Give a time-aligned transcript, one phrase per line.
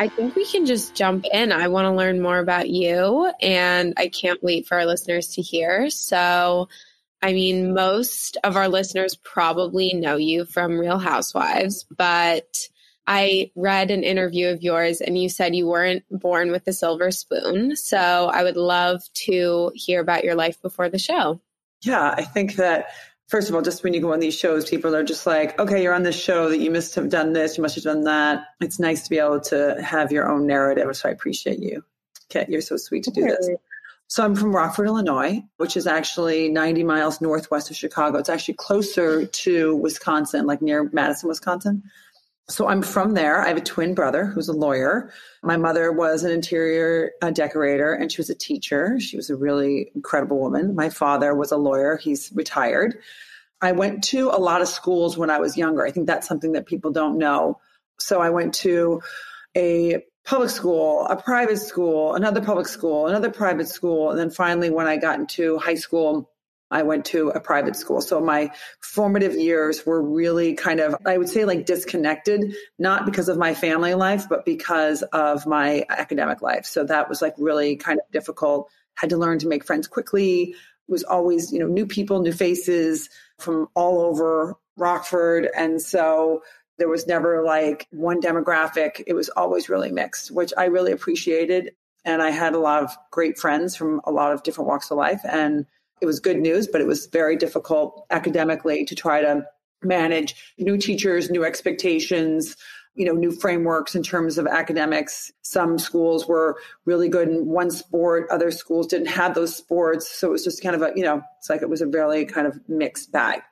[0.00, 1.52] I think we can just jump in.
[1.52, 5.42] I want to learn more about you, and I can't wait for our listeners to
[5.42, 5.90] hear.
[5.90, 6.70] So,
[7.20, 12.66] I mean, most of our listeners probably know you from Real Housewives, but
[13.06, 17.10] I read an interview of yours and you said you weren't born with a silver
[17.10, 17.76] spoon.
[17.76, 21.42] So, I would love to hear about your life before the show.
[21.82, 22.86] Yeah, I think that
[23.30, 25.80] first of all, just when you go on these shows, people are just like, okay,
[25.82, 28.44] you're on this show that you must have done this, you must have done that.
[28.60, 30.94] It's nice to be able to have your own narrative.
[30.96, 31.84] So I appreciate you.
[32.28, 33.50] Kit, you're so sweet to do this.
[34.08, 38.18] So I'm from Rockford, Illinois, which is actually 90 miles northwest of Chicago.
[38.18, 41.84] It's actually closer to Wisconsin, like near Madison, Wisconsin.
[42.50, 43.40] So I'm from there.
[43.40, 45.12] I have a twin brother who's a lawyer.
[45.42, 48.98] My mother was an interior uh, decorator and she was a teacher.
[48.98, 50.74] She was a really incredible woman.
[50.74, 51.96] My father was a lawyer.
[51.96, 52.98] He's retired.
[53.62, 55.86] I went to a lot of schools when I was younger.
[55.86, 57.60] I think that's something that people don't know.
[57.98, 59.00] So I went to
[59.56, 64.10] a public school, a private school, another public school, another private school.
[64.10, 66.29] And then finally, when I got into high school,
[66.70, 68.00] I went to a private school.
[68.00, 73.28] So my formative years were really kind of, I would say like disconnected, not because
[73.28, 76.64] of my family life, but because of my academic life.
[76.66, 78.70] So that was like really kind of difficult.
[78.94, 80.54] Had to learn to make friends quickly.
[80.88, 85.48] Was always, you know, new people, new faces from all over Rockford.
[85.56, 86.42] And so
[86.78, 89.02] there was never like one demographic.
[89.06, 91.72] It was always really mixed, which I really appreciated.
[92.04, 94.96] And I had a lot of great friends from a lot of different walks of
[94.96, 95.20] life.
[95.24, 95.66] And
[96.00, 99.44] it was good news, but it was very difficult academically to try to
[99.82, 102.56] manage new teachers, new expectations,
[102.94, 105.32] you know, new frameworks in terms of academics.
[105.42, 110.10] Some schools were really good in one sport, other schools didn't have those sports.
[110.10, 112.24] So it was just kind of a, you know, it's like it was a really
[112.26, 113.42] kind of mixed bag.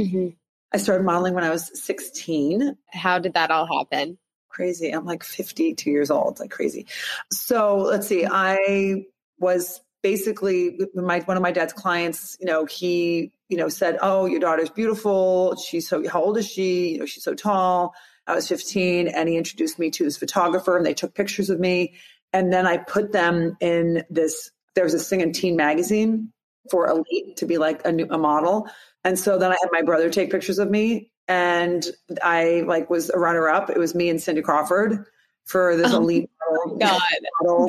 [0.00, 0.28] Mm-hmm.
[0.72, 2.76] I started modeling when I was 16.
[2.90, 4.18] How did that all happen?
[4.48, 4.90] Crazy.
[4.90, 6.32] I'm like 52 years old.
[6.32, 6.86] It's like crazy.
[7.30, 8.26] So let's see.
[8.26, 9.04] I
[9.38, 14.26] was basically my one of my dad's clients you know he you know said oh
[14.26, 15.56] your daughter's beautiful.
[15.56, 16.90] She's so how old is she?
[16.90, 17.94] You know she's so tall.
[18.26, 21.58] I was 15 and he introduced me to this photographer and they took pictures of
[21.58, 21.94] me.
[22.32, 26.32] And then i put them in this there was a thing in teen magazine
[26.70, 28.68] for elite to be like a, new, a model.
[29.04, 31.84] And so then i had my brother take pictures of me and
[32.22, 33.70] i like was a runner up.
[33.70, 35.04] It was me and cindy crawford
[35.44, 37.00] for this oh elite model, God,
[37.42, 37.66] model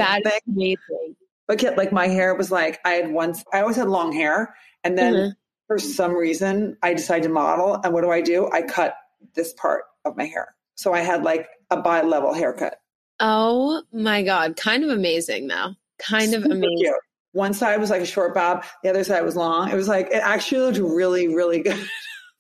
[0.48, 1.16] amazing
[1.48, 4.56] but Kit, like my hair was like I had once I always had long hair,
[4.84, 5.30] and then mm-hmm.
[5.68, 7.80] for some reason I decided to model.
[7.84, 8.50] And what do I do?
[8.52, 8.96] I cut
[9.36, 12.80] this part of my hair, so I had like a bi-level haircut.
[13.20, 15.76] Oh my god, kind of amazing though.
[16.00, 16.78] Kind of amazing.
[16.78, 16.96] Cute.
[17.34, 19.70] One side was like a short bob, the other side was long.
[19.70, 21.90] It was like it actually looked really, really good.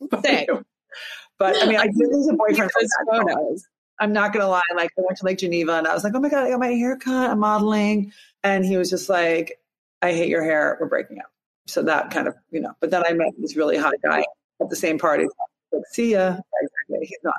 [0.10, 0.48] but,
[1.40, 2.82] but I mean, I did lose a boyfriend for
[3.12, 3.66] photos.
[4.00, 4.62] I'm not gonna lie.
[4.76, 6.60] Like I went to Lake Geneva and I was like, oh my god, I got
[6.60, 7.30] my haircut.
[7.30, 8.12] I'm modeling,
[8.44, 9.60] and he was just like,
[10.02, 10.78] I hate your hair.
[10.80, 11.32] We're breaking up.
[11.68, 12.74] So that kind of, you know.
[12.80, 14.26] But then I met this really hot guy
[14.62, 15.26] at the same party.
[15.72, 16.38] Like, see ya.
[16.62, 17.08] Exactly.
[17.08, 17.36] He's not.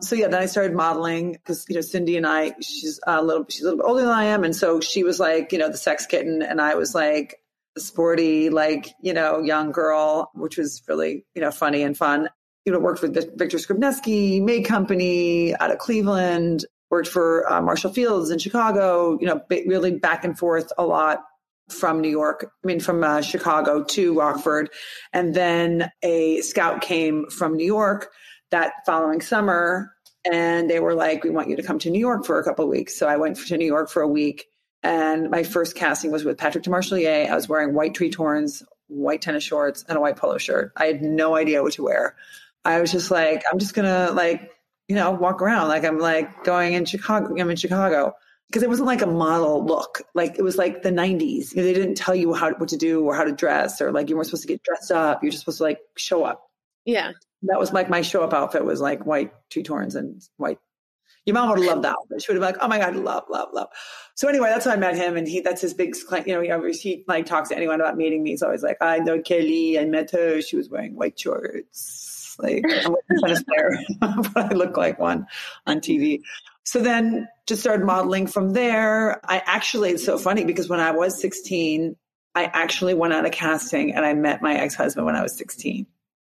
[0.00, 3.46] So yeah, then I started modeling because you know Cindy and I, she's a little,
[3.48, 5.70] she's a little bit older than I am, and so she was like, you know,
[5.70, 7.36] the sex kitten, and I was like
[7.74, 12.28] the sporty, like you know, young girl, which was really you know funny and fun
[12.68, 17.92] you know, worked with Victor Skrebneski, May Company out of Cleveland, worked for uh, Marshall
[17.92, 21.24] Fields in Chicago, you know, really back and forth a lot
[21.68, 24.70] from New York, I mean, from uh, Chicago to Rockford.
[25.12, 28.10] And then a scout came from New York
[28.50, 29.92] that following summer
[30.30, 32.64] and they were like, we want you to come to New York for a couple
[32.64, 32.98] of weeks.
[32.98, 34.46] So I went to New York for a week.
[34.82, 37.28] And my first casting was with Patrick Demarchelier.
[37.28, 40.72] I was wearing white Tretorns, white tennis shorts, and a white polo shirt.
[40.76, 42.16] I had no idea what to wear.
[42.64, 44.50] I was just like, I'm just gonna like,
[44.88, 47.38] you know, walk around like I'm like going in Chicago.
[47.38, 48.14] I'm in Chicago
[48.48, 50.02] because it wasn't like a model look.
[50.14, 51.50] Like it was like the 90s.
[51.50, 53.92] You know, they didn't tell you how what to do or how to dress or
[53.92, 55.22] like you weren't supposed to get dressed up.
[55.22, 56.50] You're just supposed to like show up.
[56.86, 57.12] Yeah.
[57.42, 60.58] That was like my show up outfit was like white Tretorns and white.
[61.26, 62.22] Your mom would have loved that.
[62.22, 63.68] She would have been like, "Oh my god, love, love, love."
[64.14, 65.94] So anyway, that's how I met him, and he that's his big,
[66.26, 68.30] you know, he, he like talks to anyone about meeting me.
[68.30, 69.78] He's always like, "I know Kelly.
[69.78, 70.40] I met her.
[70.40, 72.07] She was wearing white shorts."
[72.38, 75.26] Like I'm a tennis player, but I look like one
[75.66, 76.22] on TV.
[76.64, 79.20] so then just started modeling from there.
[79.28, 81.96] I actually, it's so funny because when I was 16,
[82.34, 85.36] I actually went on a casting and I met my ex husband when I was
[85.36, 85.86] 16.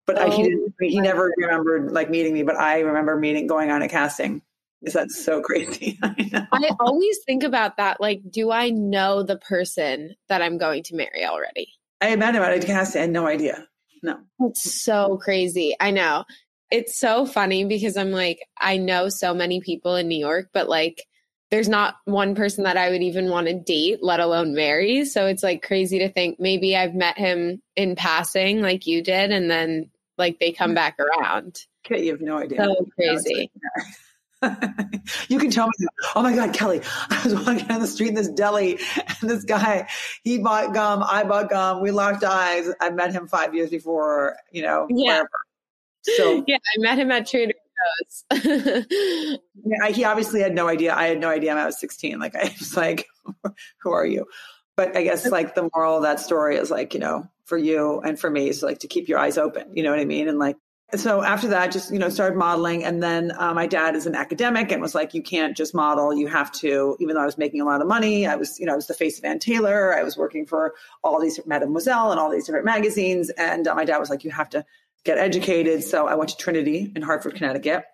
[0.08, 3.18] But oh, I, he, oh, didn't, he never remembered like meeting me, but I remember
[3.18, 4.42] meeting, going on a casting.
[4.82, 6.00] Is that so crazy?
[6.04, 8.02] I, I always think about that.
[8.02, 11.68] Like, do I know the person that I'm going to marry already?
[12.02, 13.00] I met him at a casting.
[13.00, 13.68] I had no idea.
[14.04, 14.20] No.
[14.40, 15.76] It's so crazy.
[15.80, 16.26] I know.
[16.72, 20.70] It's so funny because I'm like, I know so many people in New York, but
[20.70, 21.06] like,
[21.52, 25.04] there's not one person that I would even want to date, let alone marry.
[25.04, 29.32] So it's like crazy to think maybe I've met him in passing like you did,
[29.32, 30.76] and then like they come mm.
[30.76, 31.60] back around.
[31.86, 32.64] Okay, you have no idea.
[32.64, 33.52] So crazy.
[35.30, 38.16] You can tell me, oh my God, Kelly, I was walking down the street in
[38.16, 38.80] this deli
[39.22, 39.88] and this guy,
[40.24, 42.70] he bought gum, I bought gum, we locked eyes.
[42.80, 45.08] I met him five years before, you know, yeah.
[45.08, 45.30] Wherever.
[46.04, 48.44] So yeah, I met him at Trader Joe's.
[49.64, 50.96] yeah, he obviously had no idea.
[50.96, 52.20] I had no idea I was 16.
[52.20, 53.08] Like I was like,
[53.82, 54.26] who are you?
[54.76, 58.00] But I guess like the moral of that story is like, you know, for you
[58.02, 59.76] and for me is like to keep your eyes open.
[59.76, 60.28] You know what I mean?
[60.28, 60.58] And like
[60.96, 64.16] so after that, just you know, started modeling, and then uh, my dad is an
[64.16, 66.14] academic and was like, "You can't just model.
[66.14, 68.66] You have to." Even though I was making a lot of money, I was, you
[68.66, 69.96] know, I was the face of Ann Taylor.
[69.96, 70.74] I was working for
[71.04, 74.32] all these Mademoiselle and all these different magazines, and uh, my dad was like, "You
[74.32, 74.66] have to
[75.04, 77.86] get educated." So I went to Trinity in Hartford, Connecticut,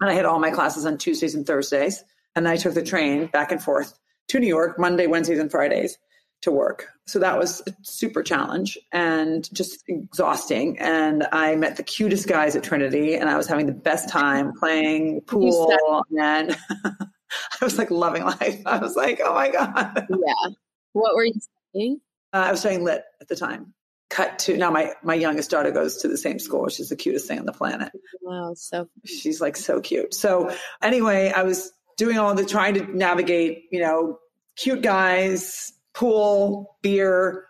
[0.00, 2.04] and I had all my classes on Tuesdays and Thursdays,
[2.34, 3.98] and I took the train back and forth
[4.28, 5.98] to New York Monday, Wednesdays, and Fridays
[6.46, 6.86] to work.
[7.06, 10.78] So that was a super challenge and just exhausting.
[10.78, 14.52] And I met the cutest guys at Trinity and I was having the best time
[14.52, 15.74] playing pool.
[16.20, 18.62] And I was like loving life.
[18.64, 20.06] I was like, oh my God.
[20.08, 20.50] Yeah.
[20.92, 21.34] What were you
[21.72, 22.00] studying?
[22.32, 23.74] Uh, I was studying lit at the time.
[24.08, 26.68] Cut to now, my, my youngest daughter goes to the same school.
[26.68, 27.90] She's the cutest thing on the planet.
[28.22, 28.54] Wow.
[28.54, 30.14] So she's like so cute.
[30.14, 34.20] So anyway, I was doing all the trying to navigate, you know,
[34.54, 37.46] cute guys, pool, beer,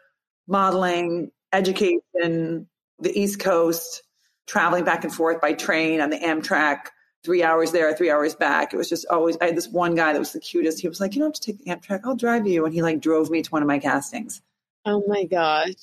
[0.46, 2.68] modeling, education,
[3.00, 4.04] the East Coast,
[4.46, 6.86] traveling back and forth by train on the Amtrak,
[7.24, 8.72] three hours there, three hours back.
[8.72, 10.80] It was just always, I had this one guy that was the cutest.
[10.80, 12.64] He was like, you don't have to take the Amtrak, I'll drive you.
[12.64, 14.40] And he like drove me to one of my castings.
[14.84, 15.74] Oh my gosh.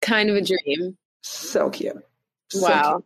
[0.00, 0.96] Kind of a dream.
[1.20, 2.02] So cute.
[2.48, 2.92] So wow.
[2.92, 3.04] Cute.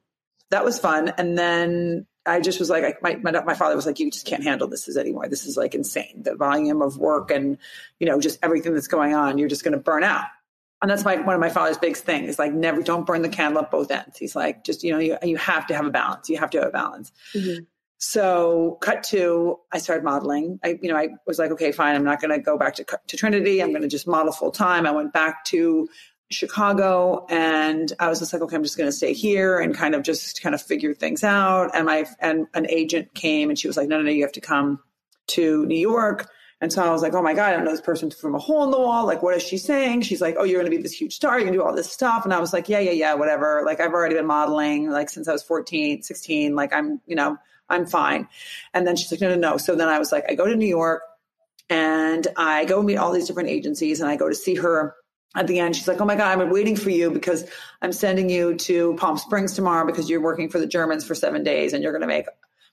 [0.51, 1.09] That was fun.
[1.19, 4.27] And then I just was like, I, my, my, my father was like, you just
[4.27, 5.29] can't handle this anymore.
[5.29, 6.23] This is like insane.
[6.23, 7.59] The volume of work and,
[7.99, 10.25] you know, just everything that's going on, you're just going to burn out.
[10.81, 13.63] And that's my, one of my father's big things, like never, don't burn the candle
[13.63, 14.19] at both ends.
[14.19, 16.29] He's like, just, you know, you, you have to have a balance.
[16.29, 17.13] You have to have a balance.
[17.35, 17.65] Mm-hmm.
[17.99, 20.61] So cut to, I started modeling.
[20.63, 21.95] I, you know, I was like, okay, fine.
[21.95, 23.63] I'm not going to go back to, to Trinity.
[23.63, 24.87] I'm going to just model full time.
[24.87, 25.89] I went back to
[26.35, 29.95] Chicago and I was just like, okay, I'm just going to stay here and kind
[29.95, 31.71] of just kind of figure things out.
[31.75, 34.33] And my, and an agent came and she was like, no, no, no, you have
[34.33, 34.81] to come
[35.29, 36.29] to New York.
[36.61, 38.39] And so I was like, oh my God, I don't know this person from a
[38.39, 39.07] hole in the wall.
[39.07, 40.03] Like, what is she saying?
[40.03, 41.33] She's like, oh, you're going to be this huge star.
[41.33, 42.25] You're going to do all this stuff.
[42.25, 43.63] And I was like, yeah, yeah, yeah, whatever.
[43.67, 46.55] Like, I've already been modeling like since I was 14, 16.
[46.55, 47.37] Like, I'm, you know,
[47.69, 48.29] I'm fine.
[48.73, 49.57] And then she's like, no, no, no.
[49.59, 51.03] So then I was like, I go to New York
[51.69, 54.95] and I go meet all these different agencies and I go to see her
[55.35, 57.45] at the end, she's like, Oh my God, I'm waiting for you because
[57.83, 61.43] I'm sending you to Palm Springs tomorrow because you're working for the Germans for seven
[61.43, 62.27] days and you're going to make,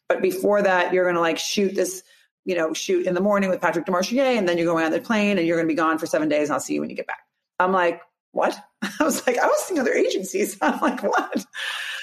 [0.07, 2.03] but before that, you're going to like shoot this,
[2.45, 4.99] you know, shoot in the morning with Patrick Demarchelier and then you're going on the
[4.99, 6.89] plane and you're going to be gone for seven days and I'll see you when
[6.89, 7.21] you get back.
[7.59, 8.57] I'm like, what?
[8.99, 10.57] I was like, I was seeing other agencies.
[10.61, 11.45] I'm like, what?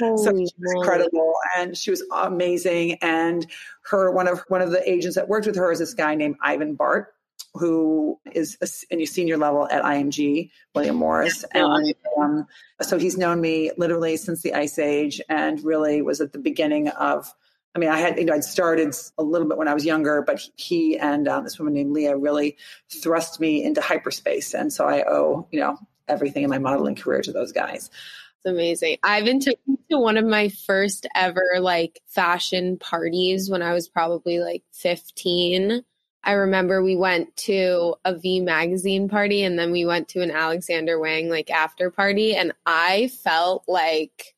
[0.01, 2.95] Holy so she was incredible, and she was amazing.
[3.03, 3.47] And
[3.83, 6.37] her one of one of the agents that worked with her is this guy named
[6.43, 7.15] Ivan Bart,
[7.59, 11.45] who is a, a senior level at IMG, William Morris.
[11.53, 12.47] And um,
[12.81, 16.89] so he's known me literally since the Ice Age and really was at the beginning
[16.89, 17.33] of.
[17.75, 20.23] I mean, I had, you know, I'd started a little bit when I was younger,
[20.23, 22.57] but he and um, this woman named Leah really
[22.91, 24.55] thrust me into hyperspace.
[24.55, 25.77] And so I owe, you know,
[26.09, 27.91] everything in my modeling career to those guys.
[28.39, 28.99] It's amazing.
[29.03, 29.57] I've been to,
[29.91, 35.85] to one of my first ever like fashion parties when I was probably like 15
[36.29, 40.31] I remember we went to a V magazine party and then we went to an
[40.31, 44.35] Alexander Wang like after party and I felt like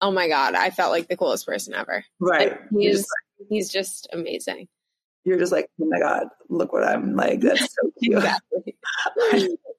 [0.00, 2.02] oh my god, I felt like the coolest person ever.
[2.18, 2.52] Right.
[2.52, 3.08] Like, he's just,
[3.50, 4.68] he's just amazing.
[5.24, 7.40] You're just like, oh my god, look what I'm like.
[7.40, 8.16] That's so cute.
[8.16, 8.78] exactly.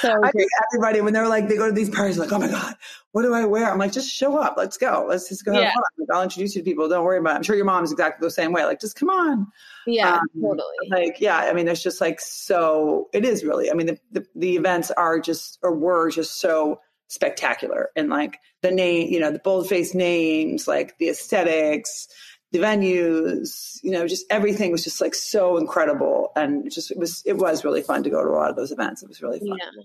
[0.00, 2.48] So I think everybody when they're like they go to these parties like oh my
[2.48, 2.76] god
[3.12, 3.70] what do I wear?
[3.70, 4.54] I'm like just show up.
[4.56, 5.04] Let's go.
[5.06, 5.74] Let's just go have yeah.
[5.74, 5.82] fun.
[5.98, 6.88] Like, I'll introduce you to people.
[6.88, 7.36] Don't worry about it.
[7.36, 8.64] I'm sure your mom's exactly the same way.
[8.64, 9.46] Like just come on.
[9.86, 10.88] Yeah um, totally.
[10.90, 14.26] like yeah I mean it's just like so it is really I mean the, the,
[14.34, 17.90] the events are just or were just so spectacular.
[17.96, 22.08] And like the name you know the bold faced names like the aesthetics
[22.52, 26.32] the venues, you know, just everything was just like so incredible.
[26.36, 28.72] And just, it was, it was really fun to go to a lot of those
[28.72, 29.02] events.
[29.02, 29.58] It was really fun.
[29.58, 29.82] Yeah.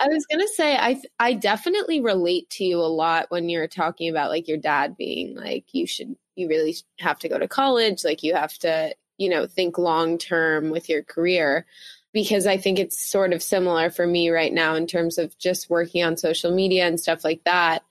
[0.00, 4.08] I was gonna say I I definitely relate to you a lot when you're talking
[4.08, 8.02] about like your dad being like you should you really have to go to college
[8.02, 11.66] like you have to you know think long term with your career
[12.14, 15.68] because I think it's sort of similar for me right now in terms of just
[15.68, 17.84] working on social media and stuff like that.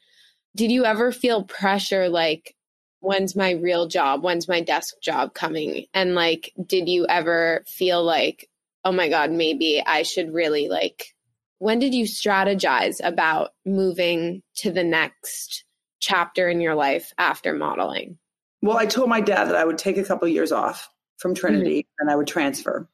[0.56, 2.56] Did you ever feel pressure like
[3.00, 4.24] when's my real job?
[4.24, 5.86] When's my desk job coming?
[5.94, 8.50] And like did you ever feel like
[8.86, 11.14] oh my god, maybe I should really like
[11.60, 15.66] when did you strategize about moving to the next
[16.00, 18.18] chapter in your life after modeling?
[18.62, 21.36] Well, I told my dad that I would take a couple of years off from
[21.36, 22.02] Trinity mm-hmm.
[22.02, 22.90] and I would transfer.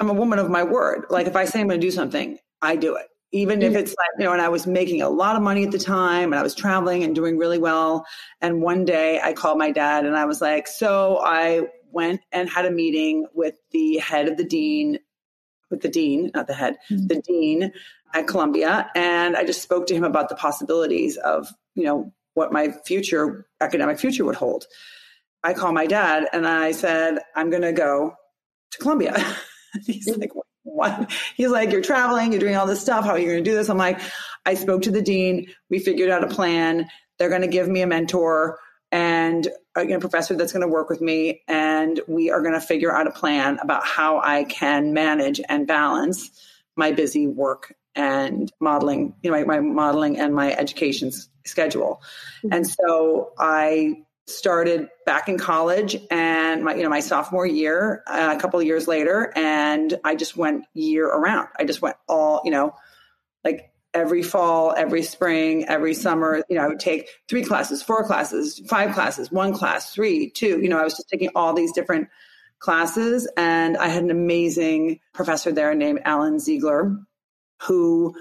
[0.00, 1.06] I'm a woman of my word.
[1.10, 3.06] Like if I say I'm going to do something, I do it.
[3.32, 3.74] Even mm-hmm.
[3.74, 5.78] if it's like, you know, and I was making a lot of money at the
[5.78, 8.06] time and I was traveling and doing really well.
[8.40, 12.48] And one day I called my dad and I was like, so I went and
[12.48, 14.98] had a meeting with the head of the dean,
[15.70, 17.06] with the dean, not the head, mm-hmm.
[17.06, 17.72] the dean
[18.14, 18.90] at Columbia.
[18.94, 23.46] And I just spoke to him about the possibilities of, you know, what my future,
[23.60, 24.66] academic future would hold.
[25.42, 28.14] I called my dad and I said, I'm going to go
[28.70, 29.22] to Columbia.
[29.86, 30.46] He's like, what?
[30.62, 33.04] What he's like, you're traveling, you're doing all this stuff.
[33.04, 33.68] How are you going to do this?
[33.68, 34.00] I'm like,
[34.44, 35.46] I spoke to the dean.
[35.70, 36.88] We figured out a plan.
[37.18, 38.58] They're going to give me a mentor
[38.90, 41.42] and a professor that's going to work with me.
[41.48, 45.66] And we are going to figure out a plan about how I can manage and
[45.66, 46.30] balance
[46.76, 51.10] my busy work and modeling, you know, my, my modeling and my education
[51.44, 52.02] schedule.
[52.44, 52.52] Mm-hmm.
[52.52, 58.34] And so I started back in college and my, you know, my sophomore year, uh,
[58.36, 61.48] a couple of years later, and I just went year around.
[61.58, 62.74] I just went all, you know,
[63.44, 68.04] like every fall, every spring, every summer, you know, I would take three classes, four
[68.04, 71.72] classes, five classes, one class, three, two, you know, I was just taking all these
[71.72, 72.08] different
[72.58, 76.96] classes and I had an amazing professor there named Alan Ziegler
[77.62, 78.14] who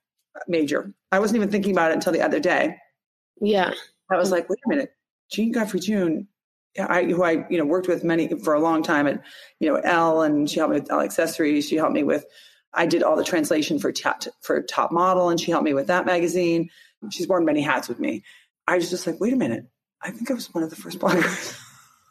[0.47, 0.93] major.
[1.11, 2.77] I wasn't even thinking about it until the other day.
[3.41, 3.73] Yeah.
[4.11, 4.91] I was like, wait a minute.
[5.31, 6.29] Jean Godfrey June
[6.79, 9.23] I, who I, you know, worked with many for a long time at,
[9.61, 11.69] you know, Elle and she helped me with Elle accessories.
[11.69, 12.25] She helped me with,
[12.73, 15.87] I did all the translation for top, for Top Model, and she helped me with
[15.87, 16.69] that magazine.
[17.11, 18.23] She's worn many hats with me.
[18.67, 19.67] I was just like, wait a minute,
[20.03, 21.59] I think I was one of the first bloggers.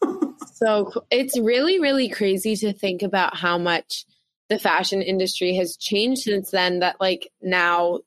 [0.53, 4.05] so it's really, really crazy to think about how much
[4.49, 6.79] the fashion industry has changed since then.
[6.79, 7.99] That like now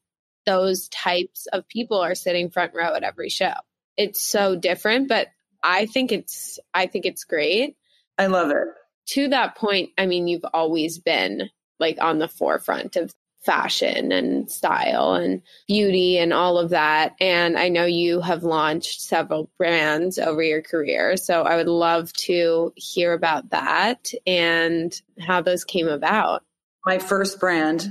[0.45, 3.53] those types of people are sitting front row at every show.
[3.97, 5.29] It's so different, but
[5.63, 7.77] I think it's I think it's great.
[8.19, 8.69] I love it.
[9.11, 13.15] To that point, I mean, you've always been like on the forefront of
[13.47, 17.15] fashion and style and beauty and all of that.
[17.21, 21.17] And I know you have launched several brands over your career.
[21.17, 26.43] So I would love to hear about that and how those came about.
[26.85, 27.89] My first brand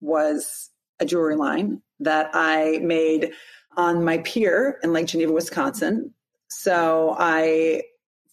[0.00, 3.32] was a jewelry line that I made
[3.76, 6.12] on my pier in Lake Geneva, Wisconsin.
[6.48, 7.82] So I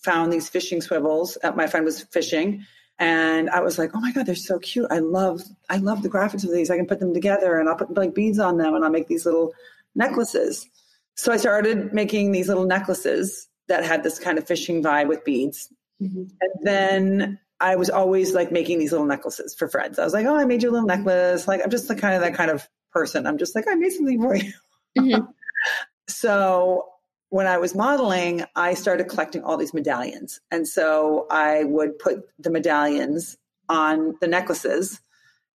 [0.04, 1.38] found these fishing swivels.
[1.44, 2.64] Uh, my friend was fishing
[2.98, 4.88] and I was like, "Oh my god, they're so cute!
[4.90, 6.70] I love, I love the graphics of these.
[6.70, 9.08] I can put them together, and I'll put like beads on them, and I'll make
[9.08, 9.54] these little
[9.96, 10.68] necklaces."
[11.16, 15.26] So I started making these little necklaces that had this kind of fishing vibe with
[15.26, 15.72] beads,
[16.02, 16.24] mm-hmm.
[16.40, 20.00] and then I was always like making these little necklaces for friends.
[20.00, 22.16] I was like, "Oh, I made you a little necklace." Like I'm just the kind
[22.16, 23.28] of that kind of person.
[23.28, 24.54] I'm just like, "I made something for you."
[24.98, 25.26] Mm-hmm.
[26.08, 26.86] so
[27.30, 30.40] when I was modeling, I started collecting all these medallions.
[30.52, 35.02] And so I would put the medallions on the necklaces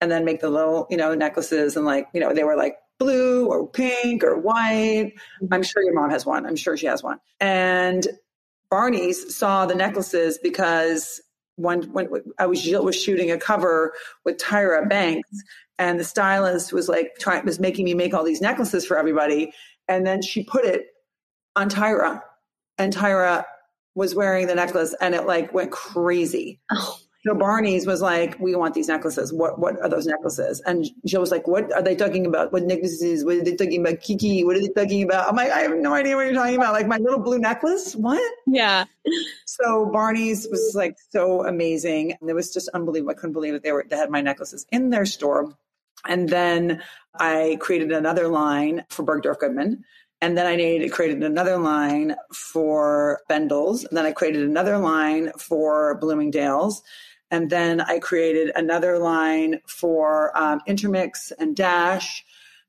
[0.00, 2.76] and then make the little, you know, necklaces and like, you know, they were like
[2.98, 5.14] blue or pink or white.
[5.42, 5.54] Mm-hmm.
[5.54, 6.46] I'm sure your mom has one.
[6.46, 7.18] I'm sure she has one.
[7.40, 8.06] And
[8.70, 11.20] Barney's saw the necklaces because
[11.56, 12.08] when when
[12.38, 13.92] I was was shooting a cover
[14.24, 15.28] with Tyra Banks,
[15.78, 19.52] and the stylist was like trying was making me make all these necklaces for everybody,
[19.88, 20.86] and then she put it
[21.58, 22.22] on Tyra,
[22.78, 23.44] and Tyra
[23.94, 26.60] was wearing the necklace, and it like went crazy.
[26.70, 26.98] Oh.
[27.26, 29.32] So Barney's was like, "We want these necklaces.
[29.32, 32.52] What what are those necklaces?" And Jill was like, "What are they talking about?
[32.52, 33.24] What necklaces?
[33.24, 34.00] What are they talking about?
[34.00, 34.44] Kiki?
[34.44, 36.72] What are they talking about?" I'm like, "I have no idea what you're talking about.
[36.72, 37.96] Like my little blue necklace?
[37.96, 38.84] What?" Yeah.
[39.46, 43.10] So Barney's was like so amazing, and it was just unbelievable.
[43.10, 45.52] I couldn't believe that they were they had my necklaces in their store.
[46.06, 46.80] And then
[47.18, 49.84] I created another line for Bergdorf Goodman
[50.20, 53.84] and then I needed, created another line for Bendel's.
[53.84, 56.82] And then I created another line for Bloomingdale's.
[57.30, 62.24] And then I created another line for um, Intermix and Dash.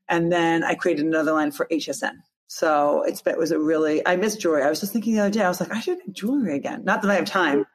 [0.08, 2.18] And then I created another line for HSN.
[2.48, 4.64] So it's, it was a really, I miss jewelry.
[4.64, 6.84] I was just thinking the other day, I was like, I should make jewelry again.
[6.84, 7.66] Not that I have time,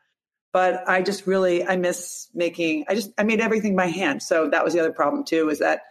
[0.52, 4.23] but I just really, I miss making, I just, I made everything by hand.
[4.23, 5.83] So that was the other problem too, is that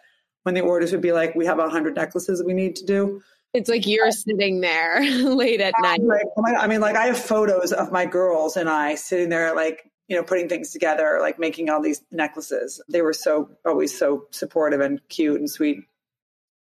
[0.43, 2.85] when the orders would be like, we have a hundred necklaces that we need to
[2.85, 3.21] do.
[3.53, 6.01] It's like you're sitting there late at night.
[6.01, 6.25] Like,
[6.57, 10.15] I mean, like I have photos of my girls and I sitting there, like, you
[10.15, 12.81] know, putting things together, like making all these necklaces.
[12.89, 15.81] They were so always so supportive and cute and sweet,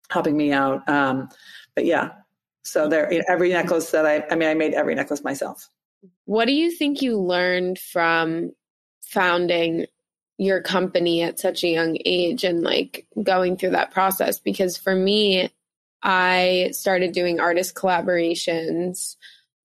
[0.09, 0.88] helping me out.
[0.88, 1.29] Um,
[1.75, 2.12] but yeah,
[2.63, 5.67] so there, you know, every necklace that I, I mean, I made every necklace myself.
[6.25, 8.51] What do you think you learned from
[9.01, 9.86] founding
[10.38, 14.39] your company at such a young age and like going through that process?
[14.39, 15.51] Because for me,
[16.03, 19.15] I started doing artist collaborations.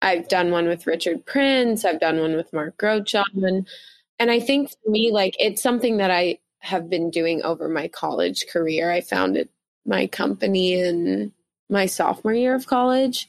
[0.03, 3.67] I've done one with Richard Prince, I've done one with Mark Grotjahn.
[4.19, 7.89] And I think for me, like it's something that I have been doing over my
[7.89, 8.91] college career.
[8.91, 9.49] I founded
[9.87, 11.33] my company in
[11.69, 13.29] my sophomore year of college,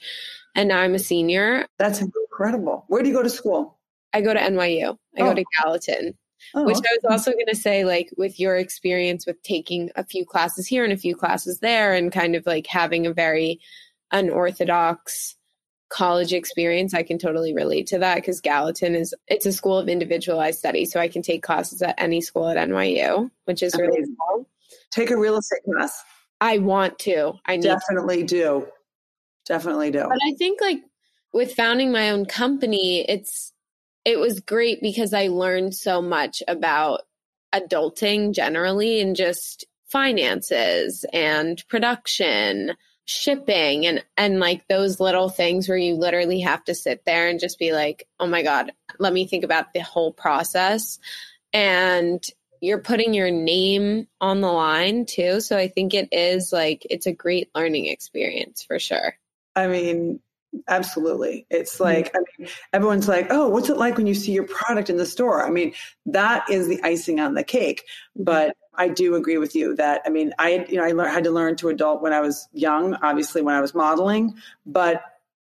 [0.53, 1.65] and now I'm a senior.
[1.79, 2.85] That's incredible.
[2.87, 3.77] Where do you go to school?
[4.13, 4.97] I go to NYU.
[5.17, 5.29] I oh.
[5.29, 6.15] go to Gallatin.
[6.53, 10.03] Oh, Which I was also going to say, like, with your experience with taking a
[10.03, 13.59] few classes here and a few classes there, and kind of like having a very
[14.11, 15.35] unorthodox
[15.89, 19.87] college experience, I can totally relate to that because Gallatin is it's a school of
[19.87, 24.05] individualized study, so I can take classes at any school at NYU, which is really
[24.19, 24.47] cool.
[24.91, 26.03] Take a real estate class.
[26.41, 27.33] I want to.
[27.45, 28.25] I definitely to.
[28.25, 28.67] do.
[29.45, 30.05] Definitely do.
[30.07, 30.81] But I think like
[31.33, 33.53] with founding my own company, it's
[34.05, 37.01] it was great because I learned so much about
[37.53, 42.73] adulting generally and just finances and production
[43.05, 47.39] shipping and and like those little things where you literally have to sit there and
[47.39, 50.99] just be like oh my god let me think about the whole process.
[51.53, 52.25] And
[52.61, 57.05] you're putting your name on the line too so i think it is like it's
[57.05, 59.15] a great learning experience for sure.
[59.55, 60.19] I mean
[60.67, 61.45] Absolutely.
[61.49, 64.89] It's like, I mean, everyone's like, oh, what's it like when you see your product
[64.89, 65.45] in the store?
[65.45, 65.73] I mean,
[66.05, 67.85] that is the icing on the cake.
[68.15, 71.23] But I do agree with you that, I mean, I, you know, I le- had
[71.25, 75.03] to learn to adult when I was young, obviously when I was modeling, but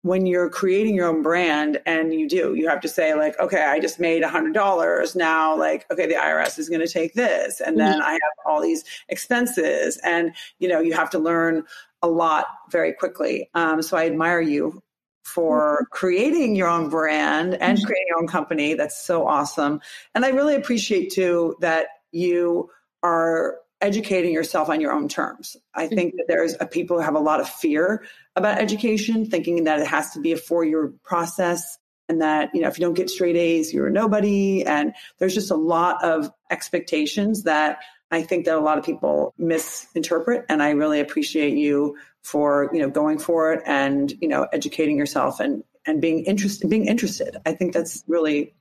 [0.02, 3.62] when you're creating your own brand and you do, you have to say like, okay,
[3.62, 5.14] I just made a hundred dollars.
[5.14, 7.60] Now, like, okay, the IRS is going to take this.
[7.60, 8.08] And then mm-hmm.
[8.08, 11.64] I have all these expenses and, you know, you have to learn
[12.02, 13.50] a lot very quickly.
[13.54, 14.82] Um, so I admire you
[15.24, 17.86] for creating your own brand and mm-hmm.
[17.86, 18.74] creating your own company.
[18.74, 19.80] That's so awesome.
[20.14, 22.70] And I really appreciate too that you
[23.02, 25.56] are educating yourself on your own terms.
[25.74, 28.04] I think that there's a, people who have a lot of fear
[28.36, 31.78] about education, thinking that it has to be a four year process
[32.08, 34.64] and that, you know, if you don't get straight A's, you're a nobody.
[34.64, 37.78] And there's just a lot of expectations that
[38.10, 40.44] I think that a lot of people misinterpret.
[40.48, 44.96] And I really appreciate you for you know going for it and you know educating
[44.96, 47.36] yourself and and being interested being interested.
[47.46, 48.54] I think that's really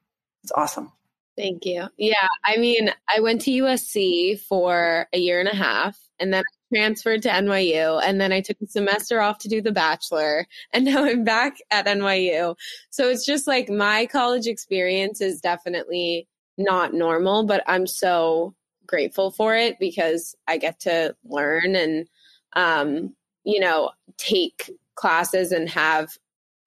[0.43, 0.91] it's awesome.
[1.37, 1.87] Thank you.
[1.97, 6.43] Yeah i mean i went to usc for a year and a half and then
[6.73, 10.85] transferred to nyu and then i took a semester off to do the bachelor and
[10.85, 12.55] now i'm back at nyu
[12.89, 18.53] so it's just like my college experience is definitely not normal but i'm so
[18.85, 22.07] grateful for it because i get to learn and
[22.53, 23.13] um,
[23.49, 26.09] you know, take classes and have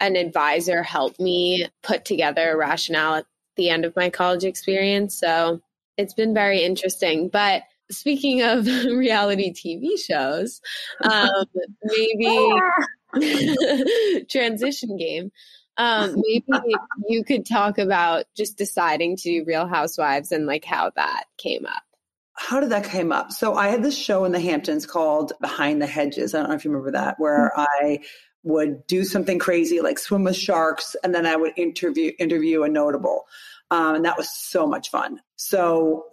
[0.00, 5.18] an advisor help me put together a rationale at the end of my college experience.
[5.18, 5.60] So
[5.96, 7.28] it's been very interesting.
[7.28, 10.60] But speaking of reality TV shows,
[11.02, 11.44] um,
[11.84, 12.50] maybe
[14.30, 15.30] transition game.
[15.76, 16.74] Um, maybe
[17.08, 21.66] you could talk about just deciding to do Real Housewives and like how that came
[21.66, 21.82] up.
[22.34, 23.30] How did that came up?
[23.32, 26.34] So I had this show in the Hamptons called Behind the Hedges.
[26.34, 27.60] I don't know if you remember that, where mm-hmm.
[27.84, 28.00] I
[28.42, 32.68] would do something crazy like swim with sharks, and then I would interview interview a
[32.68, 33.26] notable,
[33.70, 35.20] um, and that was so much fun.
[35.36, 36.06] So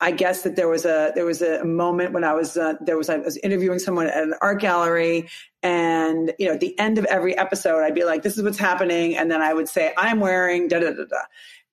[0.00, 2.98] I guess that there was a there was a moment when I was uh, there
[2.98, 5.28] was I was interviewing someone at an art gallery,
[5.62, 8.58] and you know at the end of every episode I'd be like, "This is what's
[8.58, 11.22] happening," and then I would say, "I'm wearing da da da da,"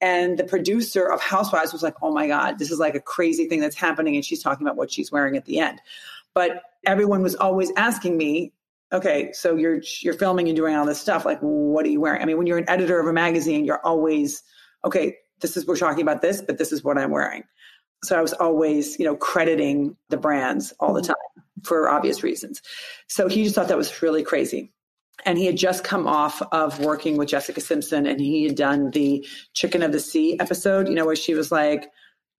[0.04, 3.48] and the producer of Housewives was like, "Oh my god, this is like a crazy
[3.48, 5.80] thing that's happening," and she's talking about what she's wearing at the end.
[6.34, 8.52] But everyone was always asking me,
[8.92, 11.24] "Okay, so you're you're filming and doing all this stuff.
[11.24, 13.80] Like, what are you wearing?" I mean, when you're an editor of a magazine, you're
[13.86, 14.44] always
[14.84, 15.16] okay.
[15.40, 17.46] This is we're talking about this, but this is what I'm wearing.
[18.04, 21.14] So I was always, you know, crediting the brands all the mm-hmm.
[21.14, 22.62] time for obvious reasons.
[23.08, 24.73] So he just thought that was really crazy.
[25.26, 28.92] And he had just come off of working with Jessica Simpson and he had done
[28.92, 31.90] the Chicken of the Sea episode, you know, where she was like,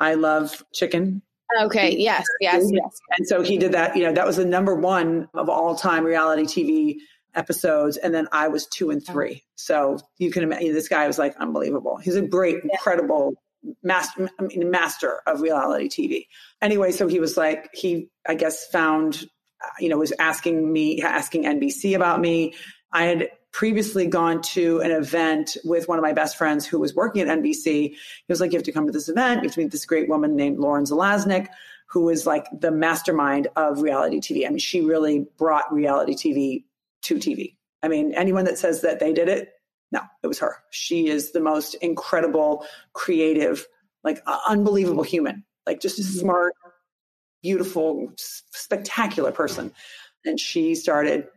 [0.00, 1.22] I love chicken.
[1.60, 1.96] Okay.
[1.96, 2.24] Yes.
[2.40, 2.64] Yes.
[2.70, 3.00] Yes.
[3.16, 6.04] And so he did that, you know, that was the number one of all time
[6.04, 6.96] reality TV
[7.34, 7.96] episodes.
[7.96, 9.44] And then I was two and three.
[9.56, 11.96] So you can imagine this guy was like unbelievable.
[11.96, 13.34] He's a great, incredible
[13.82, 16.26] master, I mean, master of reality TV.
[16.60, 19.24] Anyway, so he was like, he, I guess, found,
[19.78, 22.54] you know, was asking me, asking NBC about me.
[22.92, 26.94] I had previously gone to an event with one of my best friends who was
[26.94, 27.64] working at NBC.
[27.64, 27.96] He
[28.28, 29.42] was like, you have to come to this event.
[29.42, 31.48] You have to meet this great woman named Lauren Zalaznick,
[31.86, 34.46] who is like the mastermind of reality TV.
[34.46, 36.64] I mean, she really brought reality TV
[37.02, 37.56] to TV.
[37.82, 39.50] I mean, anyone that says that they did it
[39.94, 40.56] no, it was her.
[40.70, 43.64] She is the most incredible, creative,
[44.02, 46.18] like uh, unbelievable human, like just mm-hmm.
[46.18, 46.54] smart,
[47.44, 49.72] beautiful, spectacular person.
[50.24, 51.28] And she started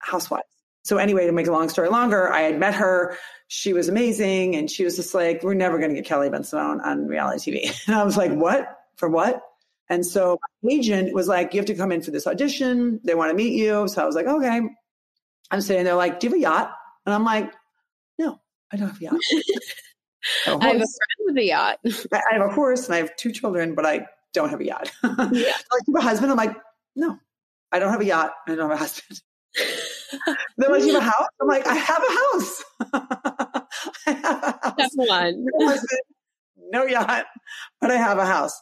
[0.00, 0.42] Housewives.
[0.82, 3.16] So anyway, to make a long story longer, I had met her.
[3.48, 6.60] She was amazing, and she was just like, "We're never going to get Kelly Bensimon
[6.60, 8.66] on, on reality TV." And I was like, "What?
[8.96, 9.40] For what?"
[9.88, 13.00] And so my agent was like, "You have to come in for this audition.
[13.02, 14.60] They want to meet you." So I was like, "Okay."
[15.50, 16.74] I'm sitting there like, "Do you have a yacht?"
[17.06, 17.52] And I'm like,
[18.18, 18.40] no,
[18.72, 19.14] I don't have a yacht.
[20.46, 21.78] I have have a friend with a yacht.
[21.84, 24.90] I have a horse and I have two children, but I don't have a yacht.
[25.02, 25.10] yeah.
[25.12, 26.30] like, you have a husband?
[26.30, 26.56] I'm like,
[26.94, 27.18] no,
[27.72, 28.32] I don't have a yacht.
[28.46, 29.22] I don't have a husband.
[30.58, 31.28] They're like, you have a house?
[31.40, 32.64] I'm like, I have a house.
[34.06, 34.74] I have a house.
[34.76, 35.46] That's one.
[35.58, 36.00] No, husband,
[36.70, 37.24] no yacht,
[37.80, 38.60] but I have a house.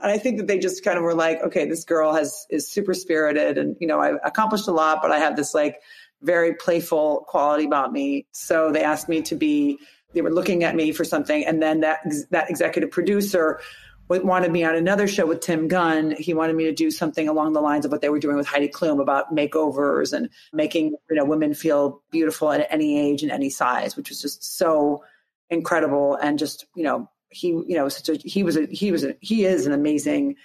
[0.00, 2.70] And I think that they just kind of were like, okay, this girl has is
[2.70, 5.80] super spirited, and you know, I've accomplished a lot, but I have this like
[6.24, 8.26] very playful quality about me.
[8.32, 9.78] So they asked me to be,
[10.14, 11.44] they were looking at me for something.
[11.44, 13.60] And then that, that executive producer
[14.22, 16.14] wanted me on another show with Tim Gunn.
[16.18, 18.46] He wanted me to do something along the lines of what they were doing with
[18.46, 23.32] Heidi Klum about makeovers and making, you know, women feel beautiful at any age and
[23.32, 25.02] any size, which was just so
[25.50, 26.16] incredible.
[26.16, 29.16] And just, you know, he, you know, such a, he was a, he was a,
[29.20, 30.36] he is an amazing